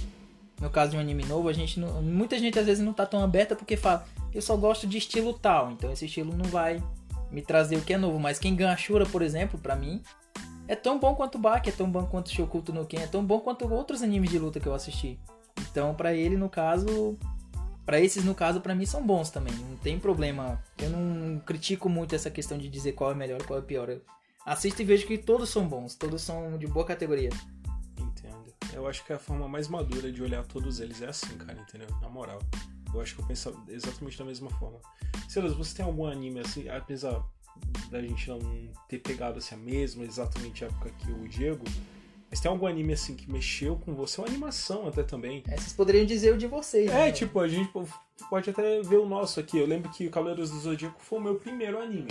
[0.60, 3.06] no caso de um anime novo, a gente não, muita gente às vezes não tá
[3.06, 6.84] tão aberta porque fala, eu só gosto de estilo tal, então esse estilo não vai
[7.32, 8.20] me trazer o que é novo.
[8.20, 10.02] Mas quem ganha Shura, por exemplo, pra mim,
[10.68, 13.08] é tão bom quanto o Baki, é tão bom quanto o Shokuto no Ken, é
[13.08, 15.20] tão bom quanto outros animes de luta que eu assisti.
[15.60, 17.18] Então, pra ele, no caso,
[17.86, 19.54] Pra esses, no caso, pra mim são bons também.
[19.54, 20.64] Não tem problema.
[20.78, 23.90] Eu não critico muito essa questão de dizer qual é melhor qual é pior.
[23.90, 24.02] Eu
[24.46, 27.30] assisto e vejo que todos são bons, todos são de boa categoria.
[28.00, 28.54] Entendo.
[28.72, 31.88] Eu acho que a forma mais madura de olhar todos eles é assim, cara, entendeu?
[32.00, 32.40] Na moral.
[32.94, 34.80] Eu acho que eu penso exatamente da mesma forma.
[35.28, 37.26] Silas, você tem algum anime assim, apesar
[37.90, 38.40] da gente não
[38.88, 41.66] ter pegado assim, a mesma exatamente época que o Diego,
[42.32, 44.22] mas tem algum anime assim que mexeu com você?
[44.22, 45.44] Uma animação até também.
[45.50, 46.90] É, vocês poderiam dizer o de vocês.
[46.90, 47.12] É, né?
[47.12, 47.70] tipo, a gente
[48.30, 49.58] pode até ver o nosso aqui.
[49.58, 52.08] Eu lembro que Cavaleiros do Zodíaco foi o meu primeiro anime.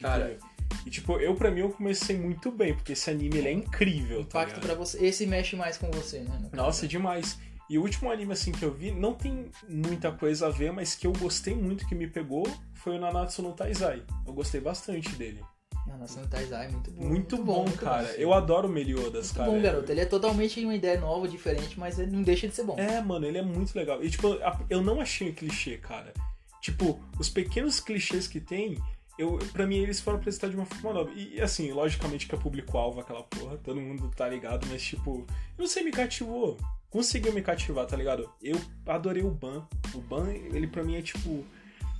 [0.00, 0.36] Cara.
[0.84, 4.24] E tipo, eu pra mim eu comecei muito bem, porque esse anime ele é incrível.
[4.24, 4.66] tá Impacto ligado?
[4.66, 5.06] pra você.
[5.06, 6.36] Esse mexe mais com você, né?
[6.42, 6.56] no caso.
[6.56, 7.38] Nossa, demais.
[7.70, 10.96] E o último anime assim que eu vi, não tem muita coisa a ver, mas
[10.96, 12.44] que eu gostei muito, que me pegou,
[12.74, 14.02] foi o Nanatsu no Taizai.
[14.26, 15.40] Eu gostei bastante dele.
[15.86, 17.04] Não, nossa, no Taizai é muito bom.
[17.04, 18.14] Muito, bom, cara.
[18.14, 19.50] Eu adoro o Meliodas, Muito cara.
[19.50, 19.90] bom, garoto.
[19.92, 22.78] Ele é totalmente uma ideia nova, diferente, mas ele não deixa de ser bom.
[22.78, 24.02] É, mano, ele é muito legal.
[24.02, 24.38] E, tipo,
[24.70, 26.12] eu não achei um clichê, cara.
[26.60, 28.78] Tipo, os pequenos clichês que tem,
[29.18, 31.10] eu, pra mim eles foram apresentados de uma forma nova.
[31.14, 35.26] E, assim, logicamente que é público-alvo aquela porra, todo mundo tá ligado, mas, tipo,
[35.58, 36.56] eu não sei, me cativou.
[36.88, 38.30] Conseguiu me cativar, tá ligado?
[38.42, 39.66] Eu adorei o Ban.
[39.94, 41.44] O Ban, ele pra mim é tipo.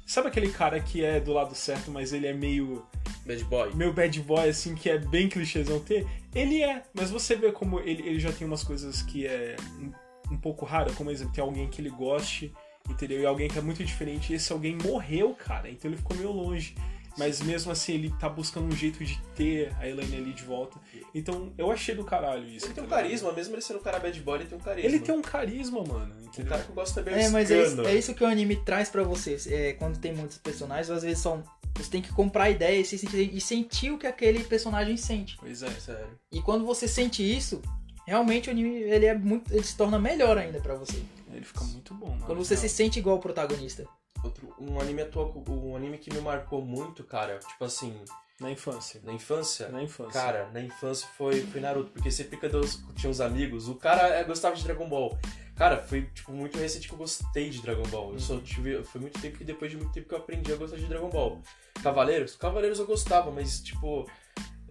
[0.06, 2.84] Sabe aquele cara que é do lado certo, mas ele é meio.
[3.24, 3.74] Bad Boy.
[3.74, 6.06] Meu bad boy, assim, que é bem clichêzão ter?
[6.34, 10.34] Ele é, mas você vê como ele, ele já tem umas coisas que é um,
[10.34, 12.52] um pouco rara, como exemplo, tem alguém que ele goste,
[12.90, 13.20] entendeu?
[13.20, 16.32] E alguém que é muito diferente, e esse alguém morreu, cara, então ele ficou meio
[16.32, 16.74] longe.
[17.16, 20.78] Mas mesmo assim, ele tá buscando um jeito de ter a Elaine ali de volta.
[21.14, 22.66] Então, eu achei do caralho isso.
[22.66, 23.08] Ele tem um tá ligado?
[23.10, 24.88] carisma, mesmo ele sendo um cara bad boy, ele tem um carisma.
[24.88, 26.14] Ele tem um carisma, mano.
[26.14, 26.50] Um Entendeu?
[26.50, 29.02] cara que gosta bem É, mas é isso, é isso que o anime traz pra
[29.02, 29.46] vocês.
[29.46, 31.42] É, quando tem muitos personagens, às vezes são.
[31.76, 34.96] Você tem que comprar a ideia e, se sentir, e sentir o que aquele personagem
[34.96, 35.36] sente.
[35.38, 35.70] Pois é.
[35.70, 36.18] Sério.
[36.30, 37.62] E quando você sente isso,
[38.06, 39.52] realmente o anime ele é muito.
[39.52, 41.02] ele se torna melhor ainda pra você.
[41.32, 42.24] Ele fica muito bom, mano.
[42.26, 42.70] Quando você se Não.
[42.70, 43.86] sente igual o protagonista.
[44.24, 47.94] Outro, um anime atual, um anime que me marcou muito, cara, tipo assim,
[48.40, 49.00] Na infância.
[49.04, 49.68] na infância.
[49.68, 50.12] Na infância.
[50.12, 54.08] Cara, na infância foi, foi Naruto, porque sempre quando eu tinha uns amigos, o cara
[54.08, 55.18] eh, gostava de Dragon Ball.
[55.56, 58.12] Cara, foi tipo muito recente que eu gostei de Dragon Ball.
[58.14, 58.82] Eu só tive.
[58.84, 61.10] Foi muito tempo que depois de muito tempo que eu aprendi a gostar de Dragon
[61.10, 61.40] Ball.
[61.82, 62.34] Cavaleiros?
[62.36, 64.08] Cavaleiros eu gostava, mas tipo.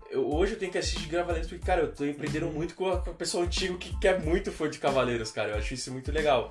[0.10, 3.00] eu- hoje eu tenho que assistir Cavaleiros porque, cara, eu tô aprendendo muito com a,
[3.00, 5.52] com a pessoa antiga que, que é muito fã de Cavaleiros, cara.
[5.52, 6.50] Eu acho isso muito legal.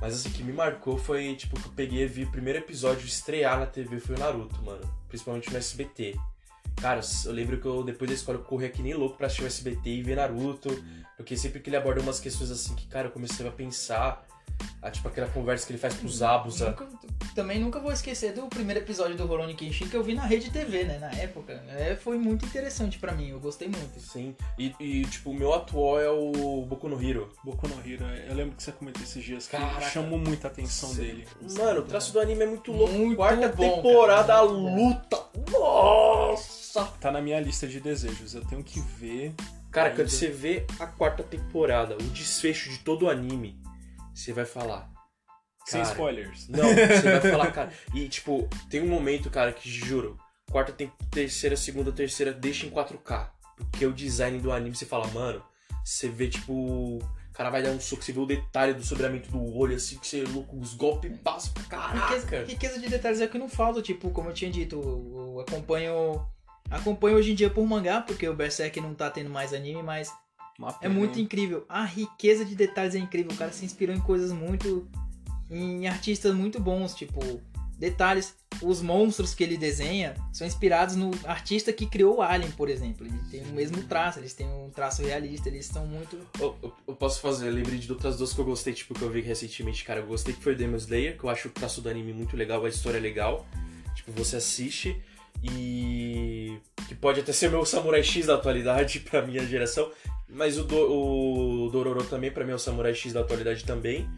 [0.00, 3.06] Mas assim, que me marcou foi, tipo, que eu peguei e vi o primeiro episódio
[3.06, 4.82] estrear na TV foi o Naruto, mano.
[5.08, 6.16] Principalmente no SBT.
[6.80, 9.44] Cara, eu lembro que eu, depois da escola, eu corria que nem louco pra assistir
[9.44, 10.70] o SBT e ver Naruto.
[11.16, 14.24] Porque sempre que ele aborda umas questões assim que, cara, eu comecei a pensar.
[14.80, 16.70] Ah, tipo, aquela conversa que ele faz com os Abusa.
[16.70, 16.88] Nunca-
[17.34, 20.50] também nunca vou esquecer do primeiro episódio do Rurouni Kenshin que eu vi na Rede
[20.50, 21.52] TV, né, na época.
[21.68, 24.00] É, foi muito interessante pra mim, eu gostei muito.
[24.00, 24.34] Sim.
[24.58, 27.28] E, e, tipo, o meu atual é o Boku no Hero.
[27.44, 29.80] Boku no Hero, eu lembro que você comentou esses dias que Caraca.
[29.90, 30.96] chamou muita atenção Sim.
[31.02, 31.28] dele.
[31.56, 32.92] Mano, o traço do anime é muito louco.
[32.94, 35.18] Muito Quarta bom, temporada, cara, a luta.
[35.50, 36.84] Nossa!
[37.00, 39.34] Tá na minha lista de desejos, eu tenho que ver.
[39.70, 40.02] Cara, Ainda.
[40.02, 43.56] quando você vê a quarta temporada, o desfecho de todo o anime,
[44.18, 44.90] você vai falar.
[45.66, 46.48] Sem spoilers.
[46.48, 47.72] Não, você vai falar, cara.
[47.94, 50.18] E, tipo, tem um momento, cara, que juro,
[50.50, 53.28] quarta, tem terceira, segunda, terceira, deixa em 4K.
[53.56, 55.42] Porque o design do anime, você fala, mano,
[55.84, 57.00] você vê, tipo, o
[57.34, 60.06] cara vai dar um soco, você vê o detalhe do sobramento do olho, assim, que
[60.06, 62.44] você é louco, os golpes passam pra Riqueza, caraca.
[62.50, 65.40] riqueza de detalhes é o que não falta, tipo, como eu tinha dito, eu eu
[65.40, 66.26] acompanho.
[66.70, 70.12] Acompanho hoje em dia por mangá, porque o Berserk não tá tendo mais anime, mas
[70.82, 71.64] é muito incrível.
[71.68, 73.32] A riqueza de detalhes é incrível.
[73.32, 74.88] O cara se inspirou em coisas muito.
[75.50, 77.20] em artistas muito bons, tipo,
[77.78, 78.36] detalhes.
[78.60, 83.06] Os monstros que ele desenha são inspirados no artista que criou o Alien, por exemplo.
[83.06, 86.18] Ele tem o mesmo traço, eles têm um traço realista, eles são muito.
[86.40, 89.02] Eu, eu- eu posso fazer, eu lembrei de outras duas que eu gostei, tipo, que
[89.02, 90.00] eu vi recentemente, cara.
[90.00, 92.64] Eu gostei que foi Demon Slayer, que eu acho o traço do anime muito legal,
[92.64, 93.46] a história é legal.
[93.94, 95.00] Tipo, você assiste
[95.42, 96.58] e.
[96.88, 99.90] que pode até ser meu Samurai X da atualidade pra minha geração.
[100.28, 104.08] Mas o, do, o Dororo também, pra mim, é o Samurai X da atualidade também.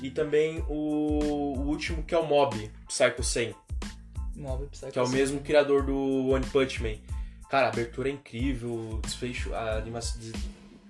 [0.00, 3.54] E também o, o último, que é o Mob, Psycho 100,
[4.36, 5.12] Móvel, Psycho que é o Sim.
[5.14, 6.94] mesmo criador do One Punch Man.
[7.50, 10.20] Cara, a abertura é incrível, o desfecho, a animação.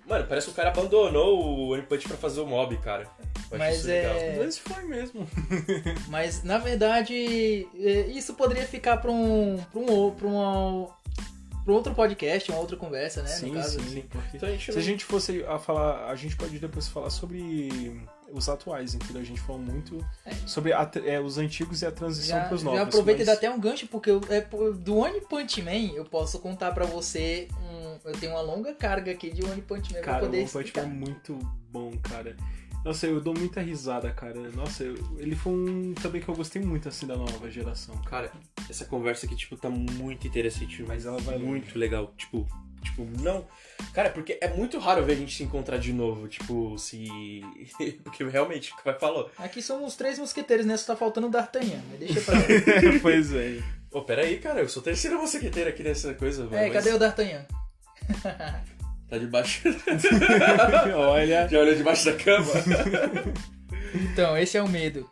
[0.07, 3.05] Mano, parece que o cara abandonou o One Punch pra fazer o mob, cara.
[3.51, 4.17] Eu acho Mas isso legal.
[4.17, 5.27] é- vezes foi mesmo.
[6.09, 10.89] Mas na verdade, é, isso poderia ficar para um, pra um, pra uma,
[11.71, 13.29] um outro podcast, uma outra conversa, né?
[13.29, 13.81] sim, no caso.
[13.81, 14.03] sim.
[14.11, 17.11] Porque Então a gente se a gente fosse a falar, a gente pode depois falar
[17.11, 18.01] sobre
[18.31, 19.23] os atuais, entendeu?
[19.23, 20.05] A gente falou muito
[20.47, 22.83] sobre a- é, os antigos e a transição pros já novos.
[22.83, 24.41] aproveita e mas- dá até um gancho, porque eu, é,
[24.75, 27.49] do One Punch Man eu posso contar pra você.
[27.59, 30.39] um- eu tenho uma longa carga aqui de One Punch Man Cara, pra o poder
[30.43, 30.73] One Punch.
[30.77, 31.39] Man é muito
[31.71, 32.37] bom, cara.
[32.89, 34.51] Nossa, eu dou muita risada, cara.
[34.53, 37.95] Nossa, eu- ele foi um também que eu gostei muito, assim, da nova geração.
[37.99, 38.33] Cara,
[38.67, 42.15] essa conversa aqui, tipo, tá muito interessante, mas Mas ela vai muito legal.
[42.17, 42.49] Tipo,
[42.83, 43.47] tipo, não.
[43.93, 47.43] Cara, porque é muito raro ver a gente se encontrar de novo, tipo, se.
[48.03, 49.31] porque realmente, o que vai falou.
[49.37, 50.75] Aqui somos três mosqueteiros, né?
[50.79, 52.41] Só tá faltando o D'Artagnan, mas deixa pra lá.
[53.03, 53.63] pois é.
[53.93, 56.49] Ô, peraí, cara, eu sou terceira mosqueteira aqui nessa coisa.
[56.53, 57.45] É, mas cadê o D'Artagnan?
[59.09, 59.63] Tá debaixo.
[60.97, 61.49] Olha.
[61.49, 62.53] Já olhou debaixo da cama?
[63.95, 65.09] Então, esse é o medo.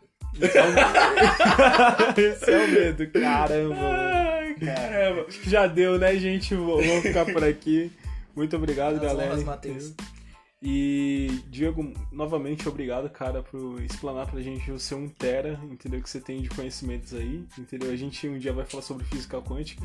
[2.15, 3.75] Esse é o medo, caramba.
[3.75, 5.25] Ai, caramba.
[5.27, 6.53] Acho que já deu, né, gente?
[6.53, 7.91] Vou- Vamos ficar por aqui.
[8.35, 9.31] Muito obrigado, As galera.
[9.31, 9.93] honras, Matheus.
[10.61, 16.01] E, Diego, novamente obrigado, cara, por explanar pra gente o seu um tera, entendeu?
[16.01, 17.91] Que você tem de conhecimentos aí, entendeu?
[17.91, 19.83] A gente um dia vai falar sobre física quântica.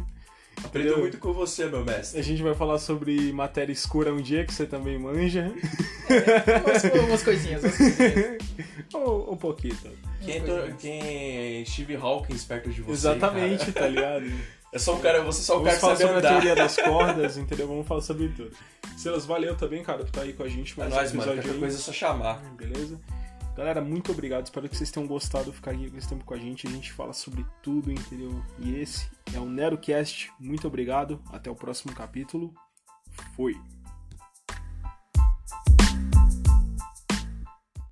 [0.65, 2.19] Aprendeu muito com você, meu mestre.
[2.21, 5.53] A gente vai falar sobre matéria escura um dia, que você também manja.
[6.65, 8.39] Umas, umas coisinhas, umas coisinhas.
[8.95, 9.77] Ou um pouquinho.
[10.21, 11.01] Quem é, to- quem
[11.61, 12.93] é Steve Hawkins perto de você?
[12.93, 13.87] Exatamente, cara?
[13.87, 14.33] tá ligado?
[14.73, 16.41] É só um cara, você é só um Vamos cara que sabe sobre a andar.
[16.41, 17.67] teoria das cordas, entendeu?
[17.69, 18.51] Vamos falar sobre tudo.
[18.97, 20.75] Silas, valeu também, cara, por estar aí com a gente.
[20.75, 21.23] É Mais um nóis, mano.
[21.23, 21.61] episódio Qualquer aí.
[21.61, 22.41] coisa é só chamar.
[22.57, 22.99] Beleza?
[23.57, 24.47] Galera, muito obrigado.
[24.47, 26.67] Espero que vocês tenham gostado ficar aqui esse tempo com a gente.
[26.67, 28.43] A gente fala sobre tudo, entendeu?
[28.59, 30.33] E esse é o NeroCast.
[30.41, 31.21] Muito obrigado.
[31.31, 32.55] Até o próximo capítulo.
[33.37, 33.55] Fui.